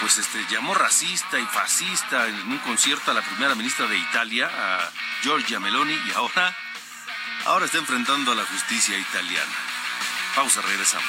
[0.00, 4.50] pues este llamó racista y fascista en un concierto a la primera ministra de Italia,
[4.52, 4.90] a
[5.22, 6.56] Giorgia Meloni, y ahora,
[7.46, 9.52] ahora está enfrentando a la justicia italiana.
[10.34, 11.08] Pausa, regresamos.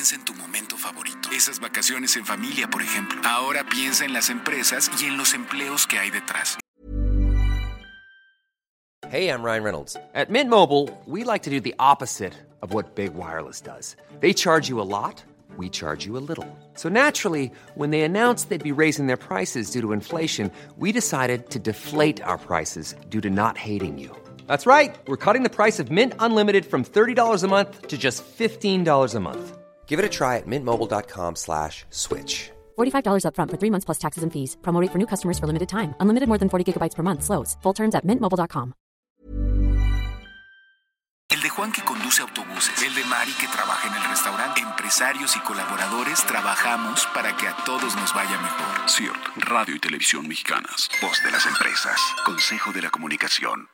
[0.00, 1.28] Piensa en tu momento favorito.
[1.30, 3.20] Esas vacaciones en familia, por ejemplo.
[3.22, 6.58] Ahora piensa en las empresas y en los empleos que hay detrás.
[9.10, 9.96] Hey, I'm Ryan Reynolds.
[10.14, 12.32] At Mint Mobile, we like to do the opposite
[12.62, 13.94] of what Big Wireless does.
[14.20, 15.22] They charge you a lot,
[15.58, 16.46] we charge you a little.
[16.74, 21.50] So naturally, when they announced they'd be raising their prices due to inflation, we decided
[21.50, 24.16] to deflate our prices due to not hating you.
[24.46, 24.96] That's right.
[25.06, 29.20] We're cutting the price of Mint Unlimited from $30 a month to just $15 a
[29.20, 29.59] month.
[29.90, 32.52] Give it a try at mintmobile.com slash switch.
[32.78, 34.56] $45 upfront for three months plus taxes and fees.
[34.62, 35.94] Promo rate for new customers for limited time.
[35.98, 37.22] Unlimited more than 40 gigabytes per month.
[37.24, 37.56] Slows.
[37.62, 38.72] Full terms at mintmobile.com.
[41.30, 42.82] El de Juan que conduce autobuses.
[42.82, 44.60] El de Mari que trabaja en el restaurante.
[44.60, 48.88] Empresarios y colaboradores trabajamos para que a todos nos vaya mejor.
[48.88, 50.88] CIRT, Radio y Televisión Mexicanas.
[51.02, 52.00] Voz de las empresas.
[52.24, 53.68] Consejo de la Comunicación.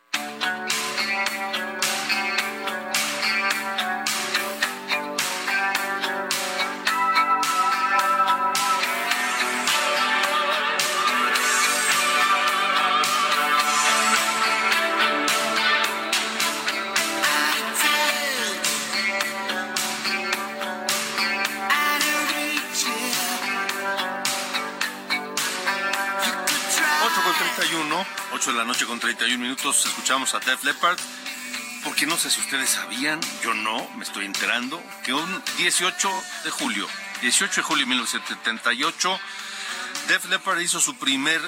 [27.68, 30.98] 31, 8 de la noche con 31 minutos, escuchamos a Def Leppard.
[31.82, 36.08] Porque no sé si ustedes sabían, yo no, me estoy enterando, que un 18
[36.44, 36.86] de julio,
[37.22, 39.20] 18 de julio de 1978,
[40.06, 41.40] Def Leppard hizo su, primer,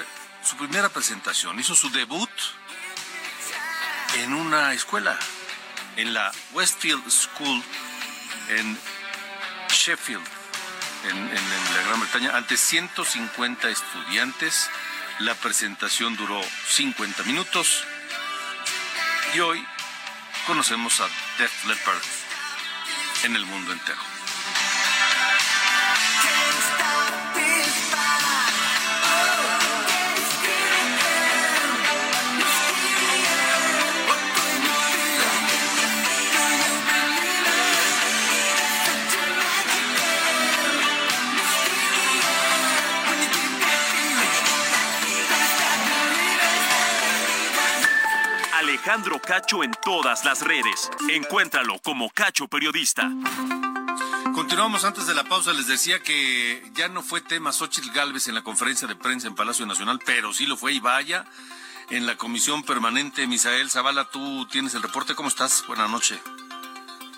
[0.43, 2.29] su primera presentación, hizo su debut
[4.15, 5.17] en una escuela,
[5.95, 7.63] en la Westfield School
[8.49, 8.77] en
[9.69, 10.25] Sheffield,
[11.07, 14.69] en la Gran Bretaña, ante 150 estudiantes.
[15.19, 17.83] La presentación duró 50 minutos
[19.35, 19.61] y hoy
[20.47, 22.01] conocemos a Def Leppard
[23.25, 24.18] en el mundo entero.
[48.89, 50.89] Alejandro Cacho en todas las redes.
[51.11, 53.07] Encuéntralo como Cacho Periodista.
[54.33, 55.53] Continuamos antes de la pausa.
[55.53, 59.35] Les decía que ya no fue tema Xochitl Galvez en la conferencia de prensa en
[59.35, 61.25] Palacio Nacional, pero sí lo fue y vaya.
[61.91, 65.13] En la comisión permanente, Misael Zavala, tú tienes el reporte.
[65.13, 65.67] ¿Cómo estás?
[65.67, 66.19] Buenas noches.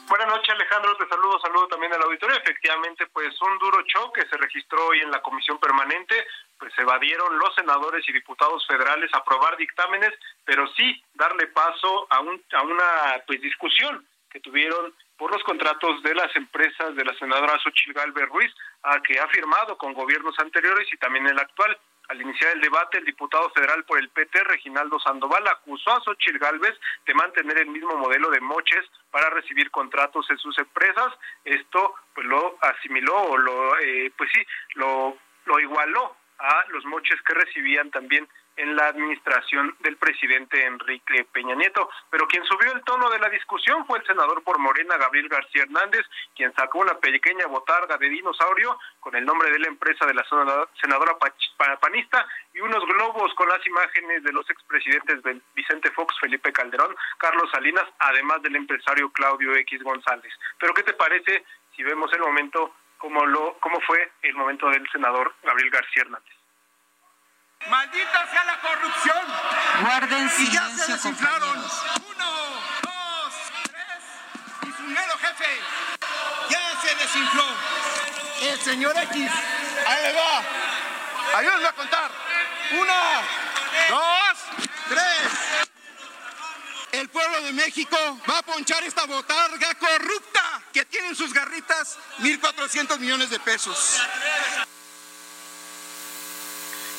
[0.10, 0.98] Buenas noches, Alejandro.
[0.98, 2.36] Te saludo, saludo también al auditorio.
[2.36, 6.28] Efectivamente, pues un duro choque se registró hoy en la comisión permanente.
[6.62, 10.12] Pues evadieron los senadores y diputados federales aprobar dictámenes,
[10.46, 16.04] pero sí darle paso a, un, a una pues discusión que tuvieron por los contratos
[16.04, 20.38] de las empresas de la senadora Xochitl Galvez Ruiz, a que ha firmado con gobiernos
[20.38, 21.76] anteriores y también el actual.
[22.10, 26.38] Al iniciar el debate, el diputado federal por el PT, Reginaldo Sandoval, acusó a Xochitl
[26.38, 31.12] Galvez de mantener el mismo modelo de moches para recibir contratos en sus empresas.
[31.44, 34.46] Esto pues lo asimiló o lo, eh, pues sí,
[34.76, 38.28] lo, lo igualó a los moches que recibían también
[38.58, 41.90] en la administración del presidente Enrique Peña Nieto.
[42.10, 45.64] Pero quien subió el tono de la discusión fue el senador por Morena, Gabriel García
[45.64, 50.14] Hernández, quien sacó una pequeña botarga de dinosaurio con el nombre de la empresa de
[50.14, 50.26] la
[50.82, 51.18] senadora-
[51.80, 55.20] panista y unos globos con las imágenes de los expresidentes
[55.56, 60.34] Vicente Fox, Felipe Calderón, Carlos Salinas, además del empresario Claudio X González.
[60.60, 64.88] Pero ¿qué te parece si vemos el momento como lo cómo fue el momento del
[64.92, 66.34] senador Gabriel García Hernández?
[67.68, 69.26] ¡Maldita sea la corrupción!
[69.82, 71.58] Guarden Y ya se silencio, desinflaron.
[71.58, 72.32] Uno,
[72.84, 73.34] dos,
[73.64, 74.68] tres.
[74.68, 75.60] Y su mero jefe
[76.50, 77.44] ya se desinfló.
[78.42, 79.32] El señor X.
[79.88, 81.38] Ahí le va.
[81.38, 82.12] Ayúdenme a contar.
[82.80, 83.22] Una,
[83.90, 85.68] dos, tres.
[86.92, 87.98] El pueblo de México
[88.30, 94.02] va a ponchar esta botarga corrupta que tiene en sus garritas 1.400 millones de pesos.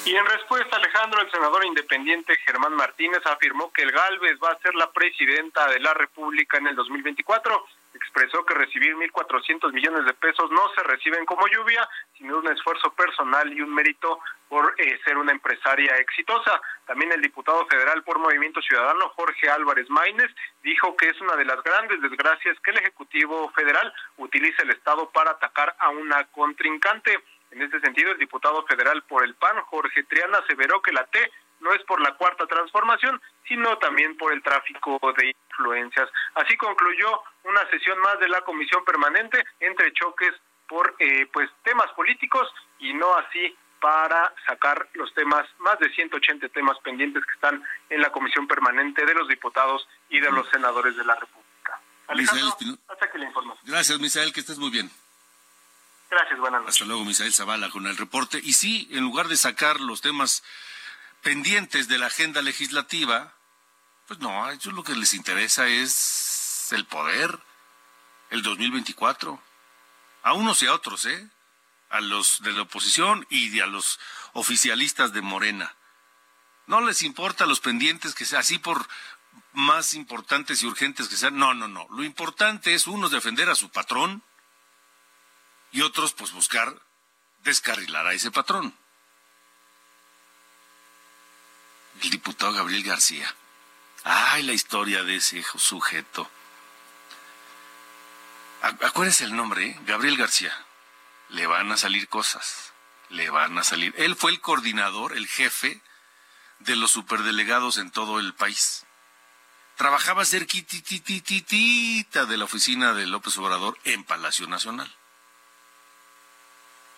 [0.04, 4.58] Y en respuesta, Alejandro, el senador independiente Germán Martínez afirmó que el Galvez va a
[4.58, 7.64] ser la presidenta de la República en el 2024.
[7.94, 12.92] Expresó que recibir 1.400 millones de pesos no se reciben como lluvia, sino un esfuerzo
[12.94, 16.60] personal y un mérito por eh, ser una empresaria exitosa.
[16.86, 20.30] También el diputado federal por Movimiento Ciudadano, Jorge Álvarez Maínez,
[20.62, 25.10] dijo que es una de las grandes desgracias que el Ejecutivo Federal utilice el Estado
[25.10, 27.18] para atacar a una contrincante.
[27.50, 31.30] En este sentido, el diputado federal por el PAN, Jorge Triana, aseveró que la T
[31.60, 36.08] no es por la cuarta transformación, sino también por el tráfico de influencias.
[36.34, 40.32] Así concluyó una sesión más de la comisión permanente entre choques
[40.68, 46.48] por eh, pues temas políticos y no así para sacar los temas, más de 180
[46.50, 50.96] temas pendientes que están en la comisión permanente de los diputados y de los senadores
[50.96, 51.80] de la República.
[52.06, 52.56] Alejandro,
[52.88, 53.28] hasta que le
[53.64, 54.88] Gracias, Misael, que estés muy bien.
[56.08, 56.76] Gracias, buenas noches.
[56.76, 58.38] Hasta luego, Misael Zavala, con el reporte.
[58.42, 60.44] Y sí, en lugar de sacar los temas
[61.22, 63.34] pendientes de la agenda legislativa,
[64.06, 66.31] pues no, a ellos lo que les interesa es
[66.72, 67.38] el poder,
[68.30, 69.42] el 2024.
[70.22, 71.28] A unos y a otros, ¿eh?
[71.90, 73.98] A los de la oposición y a los
[74.32, 75.74] oficialistas de Morena.
[76.66, 78.88] No les importa los pendientes que sea así por
[79.52, 81.36] más importantes y urgentes que sean.
[81.36, 81.86] No, no, no.
[81.90, 84.22] Lo importante es unos defender a su patrón
[85.72, 86.80] y otros pues buscar
[87.42, 88.74] descarrilar a ese patrón.
[92.02, 93.32] el diputado Gabriel García.
[94.04, 96.28] Ay, la historia de ese sujeto.
[98.62, 99.78] Acuérdense el nombre.
[99.86, 100.52] Gabriel García.
[101.28, 102.72] Le van a salir cosas.
[103.10, 103.94] Le van a salir.
[103.98, 105.80] Él fue el coordinador, el jefe
[106.60, 108.84] de los superdelegados en todo el país.
[109.76, 114.94] Trabajaba cerquititititita de la oficina de López Obrador en Palacio Nacional.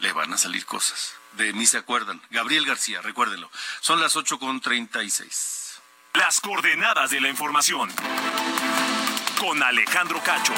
[0.01, 2.21] Le van a salir cosas de mí se acuerdan.
[2.31, 3.51] Gabriel García, recuérdenlo.
[3.81, 5.81] Son las 8 con 36.
[6.15, 7.91] Las coordenadas de la información.
[9.39, 10.55] Con Alejandro Cacho.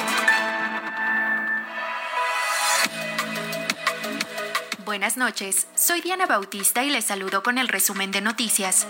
[4.96, 8.86] Buenas noches, soy Diana Bautista y les saludo con el resumen de noticias.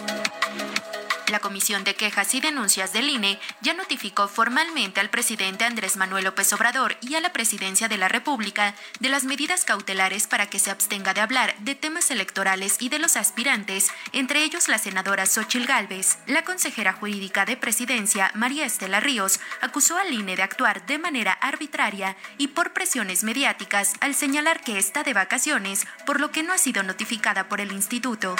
[1.28, 6.24] La Comisión de Quejas y Denuncias del INE ya notificó formalmente al presidente Andrés Manuel
[6.24, 10.60] López Obrador y a la presidencia de la República de las medidas cautelares para que
[10.60, 15.26] se abstenga de hablar de temas electorales y de los aspirantes, entre ellos la senadora
[15.26, 16.18] Xochil Gálvez.
[16.26, 21.32] La consejera jurídica de presidencia, María Estela Ríos, acusó al INE de actuar de manera
[21.32, 26.52] arbitraria y por presiones mediáticas al señalar que está de vacaciones, por lo que no
[26.52, 28.36] ha sido notificada por el instituto.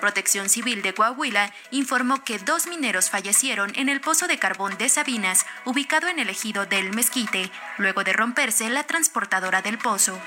[0.00, 4.88] Protección Civil de Coahuila informó que dos mineros fallecieron en el pozo de carbón de
[4.88, 10.18] Sabinas, ubicado en el ejido del Mezquite, luego de romperse la transportadora del pozo.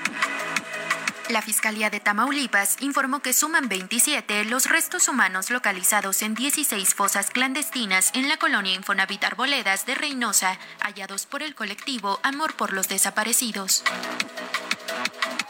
[1.30, 7.30] La Fiscalía de Tamaulipas informó que suman 27 los restos humanos localizados en 16 fosas
[7.30, 12.88] clandestinas en la colonia Infonavit Arboledas de Reynosa, hallados por el colectivo Amor por los
[12.88, 13.84] Desaparecidos.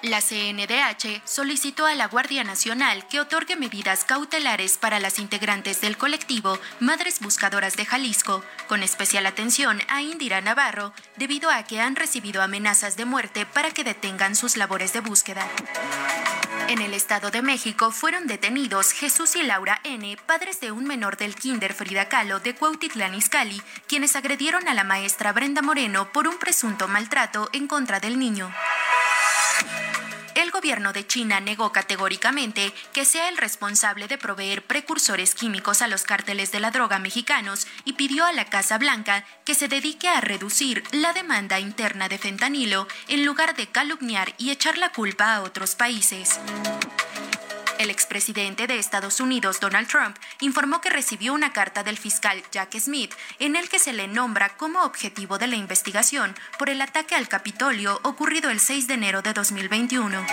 [0.02, 5.98] La CNDH solicitó a la Guardia Nacional que otorgue medidas cautelares para las integrantes del
[5.98, 11.96] colectivo Madres Buscadoras de Jalisco, con especial atención a Indira Navarro, debido a que han
[11.96, 15.46] recibido amenazas de muerte para que detengan sus labores de búsqueda.
[16.68, 21.18] En el Estado de México fueron detenidos Jesús y Laura N., padres de un menor
[21.18, 26.26] del Kinder Frida Kahlo de Cuautitlán Izcalli, quienes agredieron a la maestra Brenda Moreno por
[26.26, 28.50] un presunto maltrato en contra del niño.
[30.40, 35.86] El gobierno de China negó categóricamente que sea el responsable de proveer precursores químicos a
[35.86, 40.08] los cárteles de la droga mexicanos y pidió a la Casa Blanca que se dedique
[40.08, 45.34] a reducir la demanda interna de fentanilo en lugar de calumniar y echar la culpa
[45.34, 46.40] a otros países.
[47.80, 52.78] El expresidente de Estados Unidos, Donald Trump, informó que recibió una carta del fiscal Jack
[52.78, 57.14] Smith en el que se le nombra como objetivo de la investigación por el ataque
[57.14, 60.26] al Capitolio ocurrido el 6 de enero de 2021.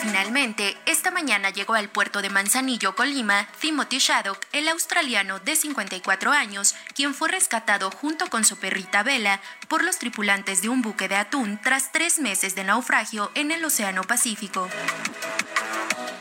[0.00, 6.30] Finalmente, esta mañana llegó al puerto de Manzanillo, Colima, Timothy Shaddock, el australiano de 54
[6.30, 11.08] años, quien fue rescatado junto con su perrita Vela por los tripulantes de un buque
[11.08, 14.68] de atún tras tres meses de naufragio en el Océano Pacífico.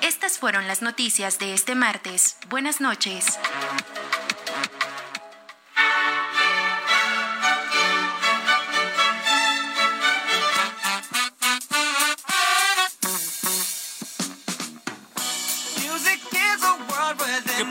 [0.07, 2.37] Estas fueron las noticias de este martes.
[2.47, 3.39] Buenas noches.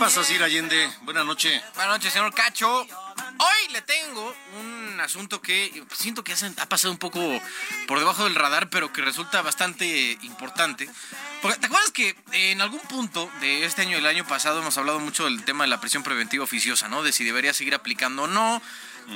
[0.04, 0.90] Pasa, Sir Allende?
[1.00, 1.62] Buenas noches.
[1.74, 2.82] Buenas noches, señor Cacho.
[2.82, 7.20] Hoy le tengo un asunto que siento que ha pasado un poco
[7.86, 10.90] por debajo del radar, pero que resulta bastante importante.
[11.40, 15.00] ¿Te acuerdas que en algún punto de este año y el año pasado hemos hablado
[15.00, 17.02] mucho del tema de la prisión preventiva oficiosa, ¿no?
[17.02, 18.60] De si debería seguir aplicando o no.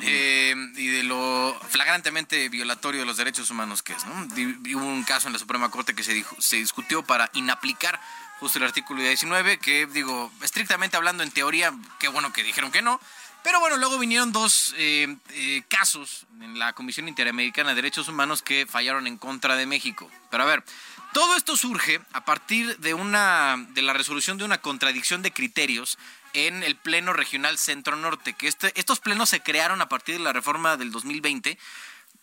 [0.03, 4.07] eh, y de lo flagrantemente violatorio de los derechos humanos que es.
[4.07, 4.15] ¿no?
[4.15, 8.01] Hubo un caso en la Suprema Corte que se, se discutió para inaplicar
[8.41, 12.83] justo el artículo 19, que digo, estrictamente hablando en teoría, qué bueno que dijeron que
[12.83, 13.01] no,
[13.43, 18.43] pero bueno, luego vinieron dos eh, eh, casos en la Comisión Interamericana de Derechos Humanos
[18.43, 20.11] que fallaron en contra de México.
[20.31, 20.65] Pero a ver,
[21.13, 25.99] todo esto surge a partir de una de la resolución de una contradicción de criterios
[26.35, 30.25] en el Pleno Regional Centro Norte, que este, estos plenos se crearon a partir de
[30.25, 31.59] la reforma del 2020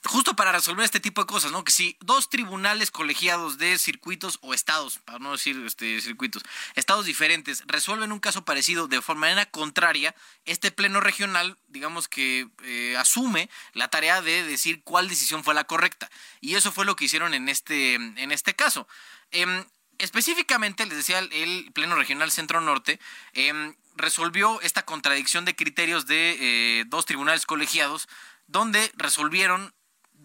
[0.05, 1.63] justo para resolver este tipo de cosas, ¿no?
[1.63, 6.43] Que si dos tribunales colegiados de circuitos o estados, para no decir este, circuitos,
[6.75, 12.47] estados diferentes, resuelven un caso parecido de forma manera contraria, este pleno regional, digamos que
[12.63, 16.09] eh, asume la tarea de decir cuál decisión fue la correcta.
[16.41, 18.87] Y eso fue lo que hicieron en este, en este caso.
[19.31, 19.65] Em,
[19.97, 22.99] específicamente, les decía el, Pleno Regional Centro Norte,
[23.33, 26.37] em, resolvió esta contradicción de criterios de
[26.79, 28.07] eh, dos tribunales colegiados,
[28.47, 29.73] donde resolvieron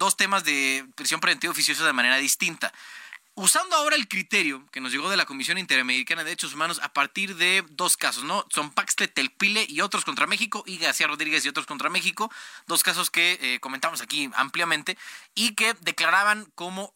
[0.01, 2.73] dos temas de prisión preventiva oficiosa de manera distinta.
[3.35, 6.93] Usando ahora el criterio que nos llegó de la Comisión Interamericana de Derechos Humanos a
[6.93, 8.45] partir de dos casos, ¿no?
[8.51, 12.31] Son Paxte Telpile y otros contra México y García Rodríguez y otros contra México,
[12.67, 14.99] dos casos que eh, comentamos aquí ampliamente
[15.35, 16.93] y que declaraban como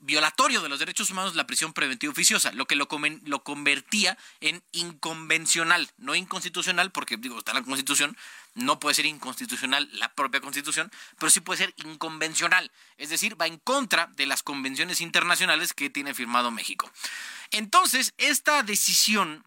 [0.00, 2.88] violatorio de los derechos humanos la prisión preventiva oficiosa, lo que lo,
[3.24, 8.16] lo convertía en inconvencional, no inconstitucional, porque digo, está la Constitución,
[8.56, 13.46] no puede ser inconstitucional la propia constitución, pero sí puede ser inconvencional, es decir, va
[13.46, 16.90] en contra de las convenciones internacionales que tiene firmado México.
[17.50, 19.44] Entonces, esta decisión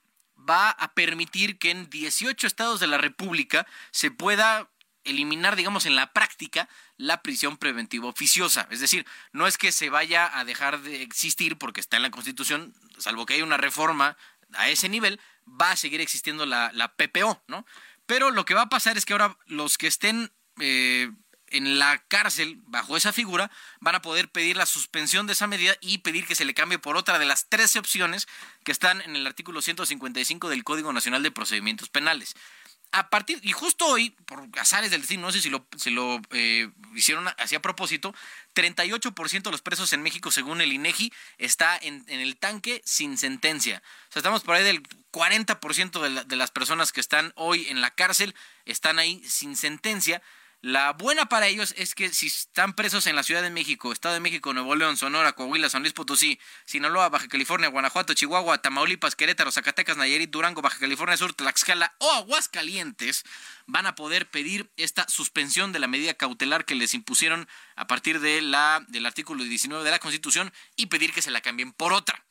[0.49, 4.69] va a permitir que en 18 estados de la República se pueda
[5.03, 8.67] eliminar, digamos, en la práctica la prisión preventiva oficiosa.
[8.69, 12.11] Es decir, no es que se vaya a dejar de existir porque está en la
[12.11, 14.17] Constitución, salvo que haya una reforma
[14.53, 17.65] a ese nivel, va a seguir existiendo la, la PPO, ¿no?
[18.09, 21.11] Pero lo que va a pasar es que ahora los que estén eh,
[21.49, 23.51] en la cárcel bajo esa figura
[23.81, 26.79] van a poder pedir la suspensión de esa medida y pedir que se le cambie
[26.79, 28.27] por otra de las 13 opciones
[28.63, 32.33] que están en el artículo 155 del Código Nacional de Procedimientos Penales
[32.91, 37.27] a partir, y justo hoy, por azares del destino, no sé si lo, eh, hicieron
[37.37, 38.15] así a propósito,
[38.55, 43.83] 38% de los presos en México, según el INEGI, está en, el tanque sin sentencia.
[44.09, 44.81] O sea, estamos por ahí del
[45.11, 48.33] 40% de, de las personas que están hoy en la cárcel,
[48.65, 50.21] están ahí sin sentencia.
[50.61, 54.15] La buena para ellos es que si están presos en la Ciudad de México, Estado
[54.15, 59.15] de México, Nuevo León, Sonora, Coahuila, San Luis Potosí, Sinaloa, Baja California, Guanajuato, Chihuahua, Tamaulipas,
[59.15, 63.23] Querétaro, Zacatecas, Nayarit, Durango, Baja California Sur, Tlaxcala o Aguascalientes,
[63.67, 67.47] van a poder pedir esta suspensión de la medida cautelar que les impusieron
[67.77, 71.93] a partir del artículo 19 de la Constitución y pedir que se la cambien por
[71.93, 72.25] otra.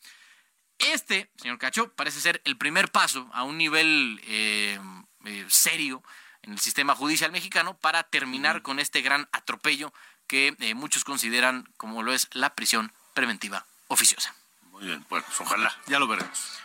[0.77, 4.79] Este, señor Cacho, parece ser el primer paso a un nivel eh,
[5.25, 6.03] eh, serio
[6.43, 9.93] en el sistema judicial mexicano para terminar con este gran atropello
[10.27, 14.35] que eh, muchos consideran como lo es la prisión preventiva oficiosa.
[14.71, 16.61] Muy bien, bueno, pues ojalá, ya lo veremos.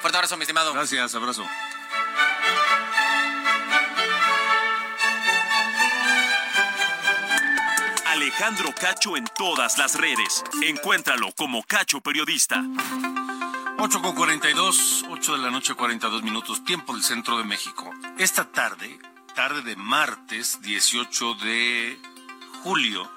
[0.00, 0.72] Fuerte abrazo, mi estimado.
[0.72, 1.46] Gracias, abrazo.
[8.06, 10.42] Alejandro Cacho en todas las redes.
[10.62, 12.62] Encuéntralo como Cacho Periodista.
[13.78, 17.90] 8 con 42, 8 de la noche, 42 minutos, tiempo del centro de México.
[18.18, 18.98] Esta tarde,
[19.40, 21.98] tarde de martes 18 de
[22.62, 23.10] julio,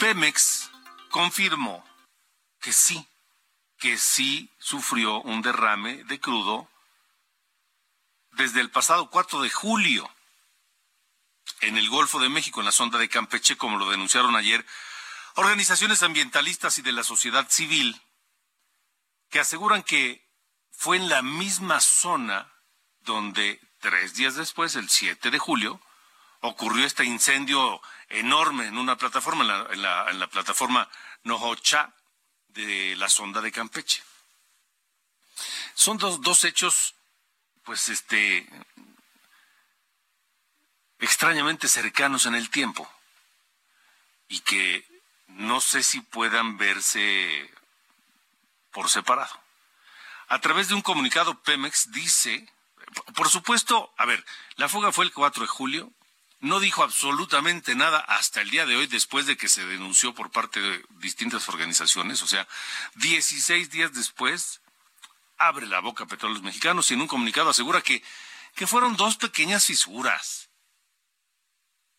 [0.00, 0.68] Pemex
[1.10, 1.84] confirmó
[2.60, 3.06] que sí,
[3.78, 6.68] que sí sufrió un derrame de crudo
[8.32, 10.10] desde el pasado 4 de julio
[11.60, 14.66] en el Golfo de México, en la sonda de Campeche, como lo denunciaron ayer
[15.36, 18.02] organizaciones ambientalistas y de la sociedad civil,
[19.30, 20.28] que aseguran que
[20.72, 22.52] fue en la misma zona
[23.02, 25.80] donde Tres días después, el 7 de julio,
[26.38, 30.88] ocurrió este incendio enorme en una plataforma, en la, plataforma
[31.24, 31.92] Nohocha
[32.46, 34.00] de la sonda de Campeche.
[35.74, 36.94] Son dos, dos hechos,
[37.64, 38.48] pues, este,
[41.00, 42.88] extrañamente cercanos en el tiempo
[44.28, 44.86] y que
[45.26, 47.50] no sé si puedan verse
[48.70, 49.42] por separado.
[50.28, 52.48] A través de un comunicado, Pemex dice
[53.14, 54.24] por supuesto, a ver,
[54.56, 55.92] la fuga fue el 4 de julio,
[56.40, 60.30] no dijo absolutamente nada hasta el día de hoy, después de que se denunció por
[60.30, 62.48] parte de distintas organizaciones, o sea,
[62.96, 64.60] 16 días después,
[65.38, 68.02] abre la boca a Petróleos Mexicanos y en un comunicado asegura que,
[68.54, 70.50] que fueron dos pequeñas fisuras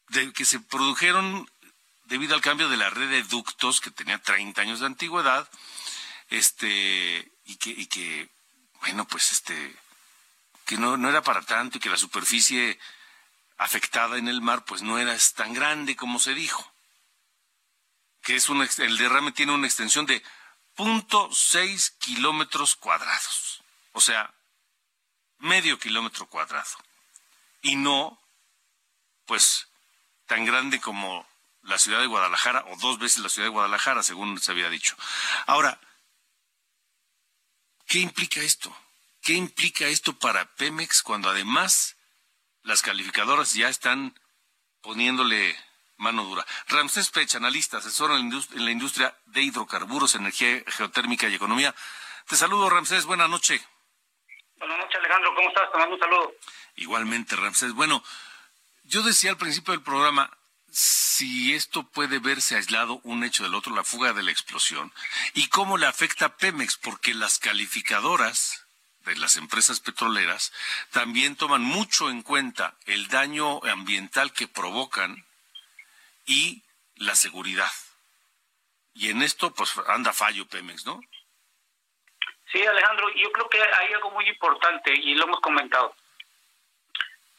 [0.10, 1.50] de, que se produjeron
[2.06, 5.50] debido al cambio de la red de ductos que tenía 30 años de antigüedad,
[6.30, 8.30] este, y que, y que
[8.82, 9.74] bueno, pues este,
[10.66, 12.80] que no, no era para tanto y que la superficie
[13.57, 16.72] afectada en el mar, pues no era tan grande como se dijo.
[18.22, 20.24] Que es un, el derrame tiene una extensión de
[20.78, 23.61] 0.6 kilómetros cuadrados.
[23.91, 24.34] O sea,
[25.39, 26.78] medio kilómetro cuadrado.
[27.61, 28.20] Y no,
[29.26, 29.68] pues,
[30.26, 31.28] tan grande como
[31.64, 34.95] la ciudad de Guadalajara o dos veces la ciudad de Guadalajara, según se había dicho.
[35.45, 35.80] Ahora,
[37.88, 38.76] ¿qué implica esto?
[39.24, 41.95] ¿Qué implica esto para Pemex cuando además
[42.63, 44.19] las calificadoras ya están
[44.82, 45.57] poniéndole
[45.95, 46.45] mano dura?
[46.67, 48.30] Ramsés Pech, analista, asesor en
[48.65, 51.74] la industria de hidrocarburos, energía geotérmica y economía.
[52.28, 53.05] Te saludo, Ramsés.
[53.05, 53.65] Buenas noches.
[54.57, 55.34] Buenas noches, Alejandro.
[55.36, 55.71] ¿Cómo estás?
[55.71, 56.34] Te mando un saludo.
[56.76, 57.71] Igualmente, Ramsés.
[57.71, 58.03] Bueno,
[58.84, 60.38] yo decía al principio del programa,
[60.69, 64.91] si esto puede verse aislado un hecho del otro, la fuga de la explosión,
[65.34, 68.62] y cómo le afecta a Pemex, porque las calificadoras
[69.06, 70.54] de las empresas petroleras
[70.91, 75.26] también toman mucho en cuenta el daño ambiental que provocan
[76.26, 76.64] y
[76.95, 77.72] la seguridad.
[78.93, 81.01] Y en esto, pues anda fallo Pemex, ¿no?
[82.51, 85.95] Sí, Alejandro, yo creo que hay algo muy importante y lo hemos comentado.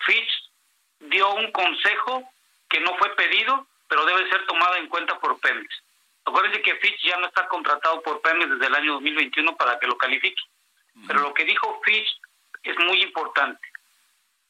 [0.05, 0.51] Fitch
[0.99, 2.29] dio un consejo
[2.69, 5.69] que no fue pedido, pero debe ser tomado en cuenta por Pemex.
[6.25, 9.87] Acuérdense que Fitch ya no está contratado por Pemex desde el año 2021 para que
[9.87, 10.43] lo califique.
[11.07, 12.21] Pero lo que dijo Fitch
[12.63, 13.67] es muy importante.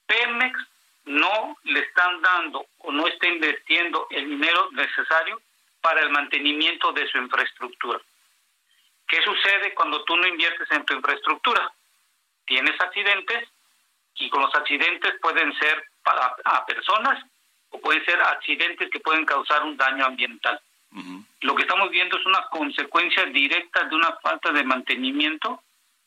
[0.06, 0.58] Pemex
[1.06, 5.40] no le están dando o no está invirtiendo el dinero necesario
[5.80, 8.00] para el mantenimiento de su infraestructura.
[9.06, 11.70] ¿Qué sucede cuando tú no inviertes en tu infraestructura?
[12.46, 13.48] Tienes accidentes
[14.16, 17.24] y con los accidentes pueden ser para a personas
[17.70, 20.60] o pueden ser accidentes que pueden causar un daño ambiental.
[21.40, 25.62] Lo que estamos viendo es una consecuencia directa de una falta de mantenimiento,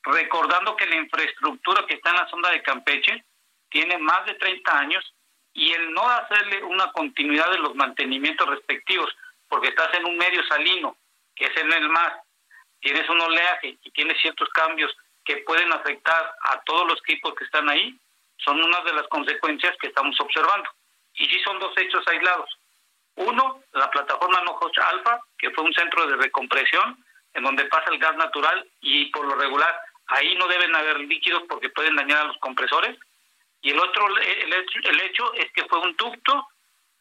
[0.08, 3.24] recordando que la infraestructura que está en la zona de Campeche
[3.70, 5.14] tiene más de 30 años
[5.53, 9.10] y el no hacerle una continuidad de los mantenimientos respectivos,
[9.47, 10.95] porque estás en un medio salino,
[11.36, 12.22] que es en el mar,
[12.80, 14.95] tienes un oleaje y tienes ciertos cambios
[15.26, 17.97] que pueden afectar a todos los equipos que están ahí,
[18.38, 20.70] son una de las consecuencias que estamos observando
[21.16, 22.49] y sí son dos hechos aislados.
[23.16, 27.03] Uno, la plataforma Nojos Alfa, que fue un centro de recompresión
[27.34, 29.76] en donde pasa el gas natural y por lo regular
[30.08, 32.97] ahí no deben haber líquidos porque pueden dañar a los compresores.
[33.62, 36.47] Y el otro, el hecho, es que fue un ducto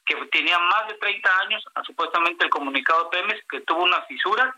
[0.05, 4.55] que tenía más de 30 años, supuestamente el comunicado Pemex, que tuvo una fisura,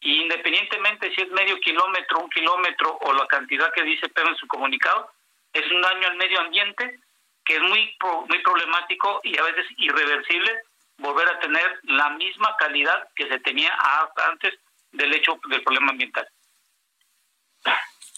[0.00, 4.36] y independientemente si es medio kilómetro, un kilómetro o la cantidad que dice Pemex en
[4.36, 5.10] su comunicado,
[5.52, 7.00] es un daño al medio ambiente
[7.44, 7.96] que es muy,
[8.28, 10.62] muy problemático y a veces irreversible
[10.98, 13.76] volver a tener la misma calidad que se tenía
[14.30, 14.54] antes
[14.92, 16.28] del hecho del problema ambiental.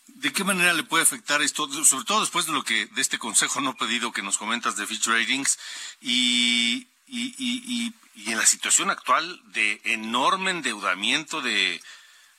[0.07, 3.19] ¿De qué manera le puede afectar esto, sobre todo después de lo que de este
[3.19, 5.59] consejo no pedido que nos comentas de Fitch Ratings
[6.01, 11.81] y, en la situación actual de enorme endeudamiento de,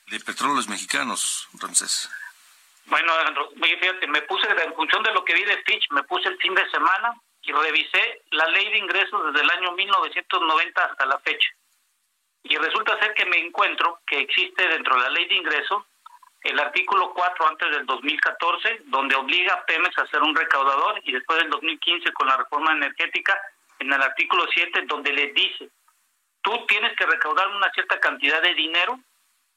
[0.08, 2.10] de petróleos mexicanos, Ramsés?
[2.86, 3.12] Bueno,
[3.60, 6.54] fíjate, me puse, en función de lo que vi de Fitch, me puse el fin
[6.54, 11.48] de semana y revisé la ley de ingresos desde el año 1990 hasta la fecha.
[12.42, 15.84] Y resulta ser que me encuentro que existe dentro de la ley de ingresos
[16.44, 21.12] el artículo 4 antes del 2014, donde obliga a Pemex a ser un recaudador, y
[21.12, 23.40] después del 2015 con la reforma energética,
[23.78, 25.70] en el artículo 7, donde le dice,
[26.42, 28.98] tú tienes que recaudar una cierta cantidad de dinero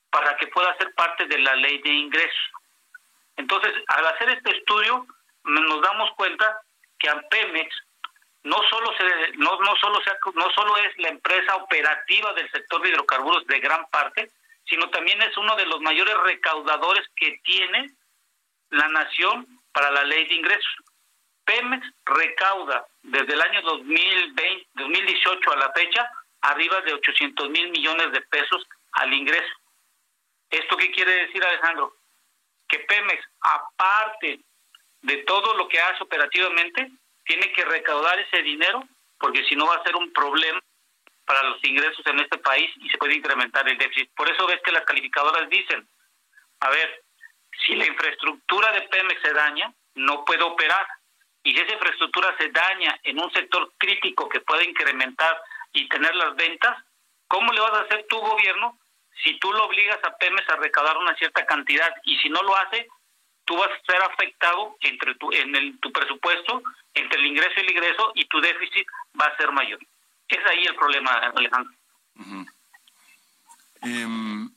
[0.10, 2.52] para que pueda ser parte de la ley de ingresos.
[3.36, 5.06] Entonces, al hacer este estudio,
[5.44, 6.62] nos damos cuenta
[6.98, 7.76] que a Pemex
[8.44, 10.00] no solo se no, no solo
[10.36, 14.32] no solo es la empresa operativa del sector de hidrocarburos de gran parte,
[14.70, 17.92] sino también es uno de los mayores recaudadores que tiene
[18.70, 20.76] la nación para la ley de ingresos.
[21.46, 26.10] Pemex recauda desde el año 2020, 2018 a la fecha
[26.42, 29.54] arriba de 800 mil millones de pesos al ingreso.
[30.50, 31.94] ¿Esto qué quiere decir, Alejandro?
[32.68, 34.40] que Pemex, aparte
[35.02, 36.92] de todo lo que hace operativamente,
[37.26, 38.84] tiene que recaudar ese dinero,
[39.20, 40.60] porque si no va a ser un problema
[41.28, 44.10] para los ingresos en este país y se puede incrementar el déficit.
[44.16, 45.88] Por eso ves que las calificadoras dicen,
[46.62, 47.04] a ver,
[47.66, 50.88] si la infraestructura de Pemex se daña, no puede operar.
[51.44, 55.42] Y si esa infraestructura se daña en un sector crítico que puede incrementar
[55.74, 56.78] y tener las ventas,
[57.28, 58.80] ¿cómo le vas a hacer tu gobierno
[59.24, 62.56] si tú lo obligas a Pemex a recaudar una cierta cantidad y si no lo
[62.56, 62.88] hace,
[63.46, 66.62] tú vas a ser afectado entre tu, en el, tu presupuesto,
[66.94, 68.88] entre el ingreso y el ingreso, y tu déficit
[69.20, 69.80] va a ser mayor.
[70.28, 71.74] Es ahí el problema, Alejandro.
[73.82, 74.50] Em,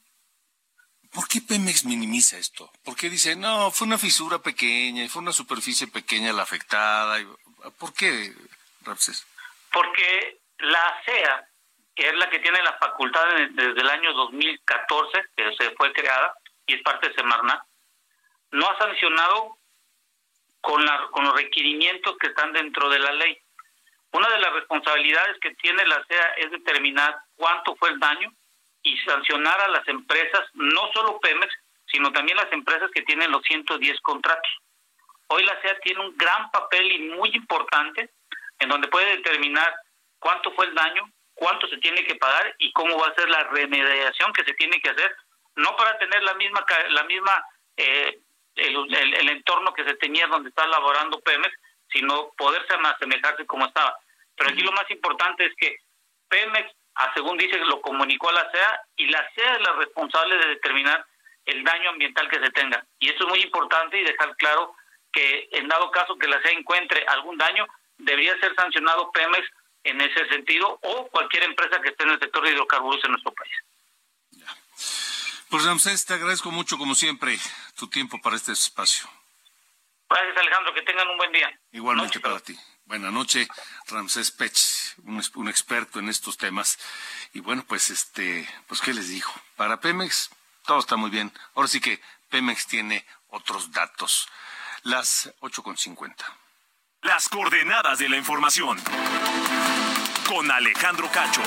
[1.12, 2.70] ¿Por qué Pemex minimiza esto?
[2.84, 7.18] ¿Por qué dice, no, fue una fisura pequeña y fue una superficie pequeña la afectada?
[7.78, 8.32] ¿Por qué?
[8.82, 9.26] Ramsés?
[9.72, 11.48] Porque la CEA,
[11.94, 16.34] que es la que tiene la facultad desde el año 2014, que se fue creada
[16.66, 17.62] y es parte de Semarnat,
[18.52, 19.58] no ha sancionado
[20.60, 23.38] con, la, con los requerimientos que están dentro de la ley.
[24.12, 28.32] Una de las responsabilidades que tiene la CEA es determinar cuánto fue el daño
[28.82, 31.52] y sancionar a las empresas, no solo Pemex,
[31.86, 34.50] sino también las empresas que tienen los 110 contratos.
[35.28, 38.10] Hoy la CEA tiene un gran papel y muy importante
[38.58, 39.74] en donde puede determinar
[40.18, 43.44] cuánto fue el daño, cuánto se tiene que pagar y cómo va a ser la
[43.44, 45.16] remediación que se tiene que hacer,
[45.56, 47.44] no para tener la misma la misma
[47.76, 48.18] eh,
[48.56, 51.54] el, entorno que se tenía donde está laborando Pemex,
[51.92, 53.96] sino poderse asemejarse como estaba.
[54.36, 55.76] Pero aquí lo más importante es que
[56.28, 56.70] Pemex,
[57.14, 61.04] según dice, lo comunicó a la CEA y la CEA es la responsable de determinar
[61.46, 62.84] el daño ambiental que se tenga.
[62.98, 64.74] Y eso es muy importante y dejar claro
[65.12, 67.66] que en dado caso que la CEA encuentre algún daño,
[67.98, 69.46] debería ser sancionado Pemex
[69.84, 73.32] en ese sentido o cualquier empresa que esté en el sector de hidrocarburos en nuestro
[73.32, 73.52] país.
[75.48, 77.36] Pues Ramsés, te agradezco mucho como siempre
[77.76, 79.08] tu tiempo para este espacio.
[80.10, 81.60] Gracias Alejandro, que tengan un buen día.
[81.72, 82.58] Igualmente para ti.
[82.84, 83.46] Buenas noches,
[83.86, 84.58] Ramsés Pech,
[85.04, 86.78] un, un, experto en estos temas.
[87.32, 89.32] Y bueno, pues este, pues qué les dijo.
[89.54, 90.30] Para Pemex
[90.66, 91.32] todo está muy bien.
[91.54, 94.28] Ahora sí que Pemex tiene otros datos.
[94.82, 96.14] Las 8.50.
[97.02, 98.78] Las coordenadas de la información.
[100.28, 101.42] Con Alejandro Cacho.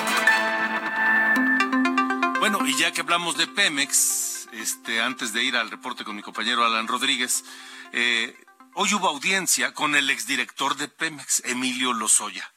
[2.39, 6.22] Bueno, y ya que hablamos de Pemex, este, antes de ir al reporte con mi
[6.22, 7.45] compañero Alan Rodríguez,
[7.93, 8.36] eh,
[8.76, 12.51] hoy hubo audiencia con el exdirector de Pemex, Emilio Lozoya.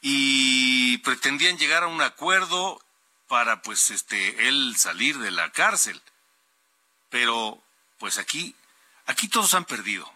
[0.00, 2.80] Y pretendían llegar a un acuerdo
[3.28, 6.00] para pues este él salir de la cárcel.
[7.10, 7.62] Pero
[7.98, 8.54] pues aquí
[9.06, 10.10] aquí todos han perdido.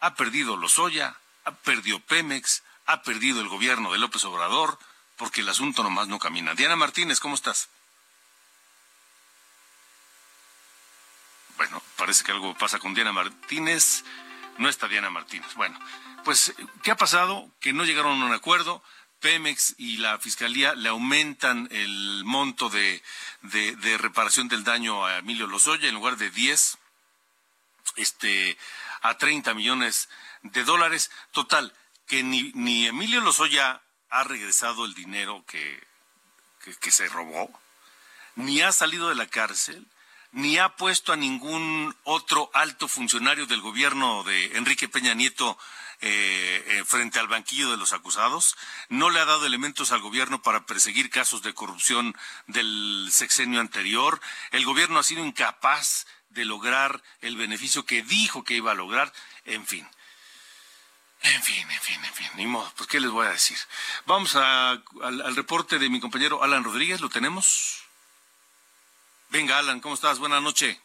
[0.00, 4.78] Ha perdido Lozoya, ha perdido Pemex, ha perdido el gobierno de López Obrador,
[5.16, 6.54] porque el asunto nomás no camina.
[6.54, 7.68] Diana Martínez, ¿cómo estás?
[11.56, 14.04] Bueno, parece que algo pasa con Diana Martínez.
[14.58, 15.54] No está Diana Martínez.
[15.54, 15.78] Bueno,
[16.24, 17.50] pues, ¿qué ha pasado?
[17.60, 18.82] Que no llegaron a un acuerdo.
[19.20, 23.02] Pemex y la Fiscalía le aumentan el monto de,
[23.40, 26.76] de, reparación del daño a Emilio Lozoya en lugar de 10
[27.96, 28.58] este,
[29.00, 30.10] a 30 millones
[30.42, 31.10] de dólares.
[31.32, 31.72] Total,
[32.06, 33.80] que ni, Emilio Lozoya
[34.10, 35.82] ha regresado el dinero que,
[36.80, 37.50] que se robó,
[38.36, 39.86] ni ha salido de la cárcel,
[40.34, 45.56] ni ha puesto a ningún otro alto funcionario del gobierno de Enrique Peña Nieto
[46.00, 48.56] eh, eh, frente al banquillo de los acusados,
[48.88, 52.16] no le ha dado elementos al gobierno para perseguir casos de corrupción
[52.48, 54.20] del sexenio anterior,
[54.50, 59.12] el gobierno ha sido incapaz de lograr el beneficio que dijo que iba a lograr,
[59.44, 59.88] en fin.
[61.22, 63.56] En fin, en fin, en fin, ni modo, pues qué les voy a decir.
[64.04, 67.83] Vamos al, al reporte de mi compañero Alan Rodríguez, ¿lo tenemos?
[69.34, 70.20] Venga, Alan, ¿cómo estás?
[70.20, 70.80] Buenas noches.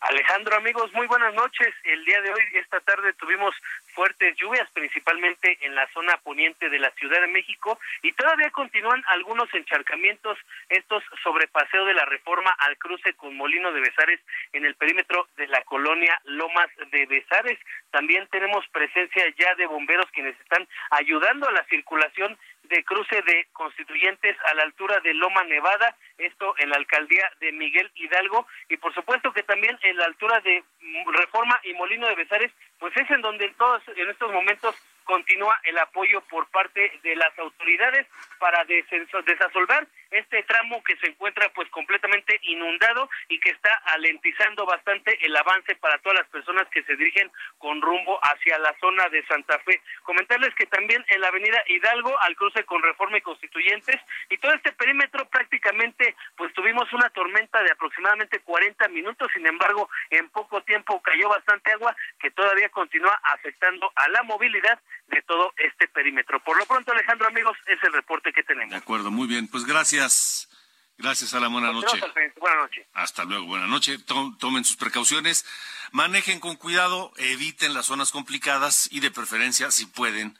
[0.00, 1.74] Alejandro, amigos, muy buenas noches.
[1.84, 3.54] El día de hoy, esta tarde, tuvimos
[3.94, 9.02] fuertes lluvias, principalmente en la zona poniente de la Ciudad de México, y todavía continúan
[9.06, 10.36] algunos encharcamientos,
[10.68, 14.20] estos sobre paseo de la reforma al cruce con Molino de Besares
[14.52, 17.58] en el perímetro de la colonia Lomas de Besares.
[17.90, 23.46] También tenemos presencia ya de bomberos quienes están ayudando a la circulación de cruce de
[23.52, 28.76] constituyentes a la altura de Loma Nevada, esto en la alcaldía de Miguel Hidalgo, y
[28.76, 30.62] por supuesto que también en la altura de
[31.06, 35.60] Reforma y Molino de Besares, pues es en donde en todos en estos momentos continúa
[35.64, 38.06] el apoyo por parte de las autoridades
[38.38, 45.18] para desasolvar este tramo que se encuentra pues completamente inundado y que está alentizando bastante
[45.24, 49.24] el avance para todas las personas que se dirigen con rumbo hacia la zona de
[49.26, 49.80] Santa Fe.
[50.02, 54.00] Comentarles que también en la avenida Hidalgo al cruce con Reforma y Constituyentes
[54.30, 59.88] y todo este perímetro prácticamente pues tuvimos una tormenta de aproximadamente 40 minutos, sin embargo
[60.10, 65.52] en poco tiempo cayó bastante agua que todavía continúa afectando a la movilidad de todo
[65.56, 66.42] este perímetro.
[66.42, 68.70] Por lo pronto, Alejandro, amigos, es el reporte que tenemos.
[68.70, 69.48] De acuerdo, muy bien.
[69.48, 70.48] Pues gracias.
[70.96, 72.00] Gracias a la buena noche.
[72.38, 72.86] Buenas noches.
[72.92, 73.98] Hasta luego, buena noche.
[73.98, 75.44] Tomen sus precauciones,
[75.90, 80.38] manejen con cuidado, eviten las zonas complicadas y de preferencia, si pueden,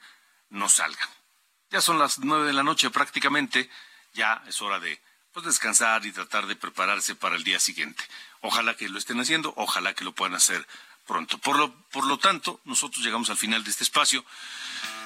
[0.49, 1.09] no salgan.
[1.71, 3.69] Ya son las nueve de la noche prácticamente,
[4.13, 5.01] ya es hora de
[5.33, 8.01] pues, descansar y tratar de prepararse para el día siguiente.
[8.39, 10.65] Ojalá que lo estén haciendo, ojalá que lo puedan hacer
[11.05, 11.37] pronto.
[11.37, 14.25] Por lo, por lo tanto, nosotros llegamos al final de este espacio.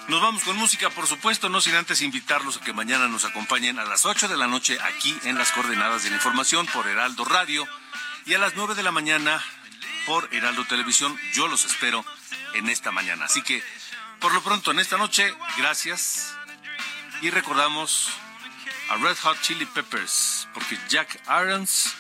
[0.08, 3.78] Nos vamos con música, por supuesto, no sin antes invitarlos a que mañana nos acompañen
[3.78, 7.26] a las 8 de la noche aquí en las coordenadas de la información por Heraldo
[7.26, 7.68] Radio
[8.26, 9.44] y a las 9 de la mañana
[10.08, 11.16] por Heraldo Televisión.
[11.34, 12.04] Yo los espero
[12.56, 13.26] en esta mañana.
[13.26, 13.64] Así que
[14.20, 16.36] Por lo pronto, en esta noche, gracias.
[17.22, 18.10] Y recordamos
[18.90, 21.94] a Red Hot Chili Peppers, porque Jack Irons,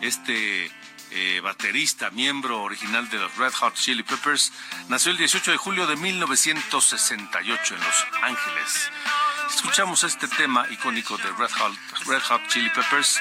[0.00, 0.70] este
[1.14, 4.52] eh, baterista, miembro original de los Red Hot Chili Peppers,
[4.88, 8.90] nació el 18 de julio de 1968 en Los Ángeles.
[9.48, 11.72] Escuchamos este tema icónico de Red Hot,
[12.06, 13.20] Red Hot Chili Peppers,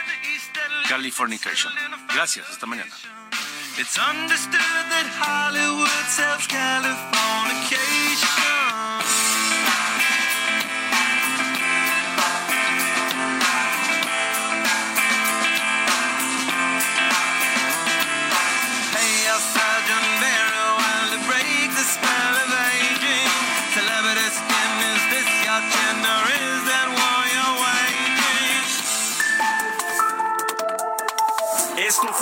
[0.89, 1.71] Californication.
[2.13, 2.93] Gracias, hasta mañana.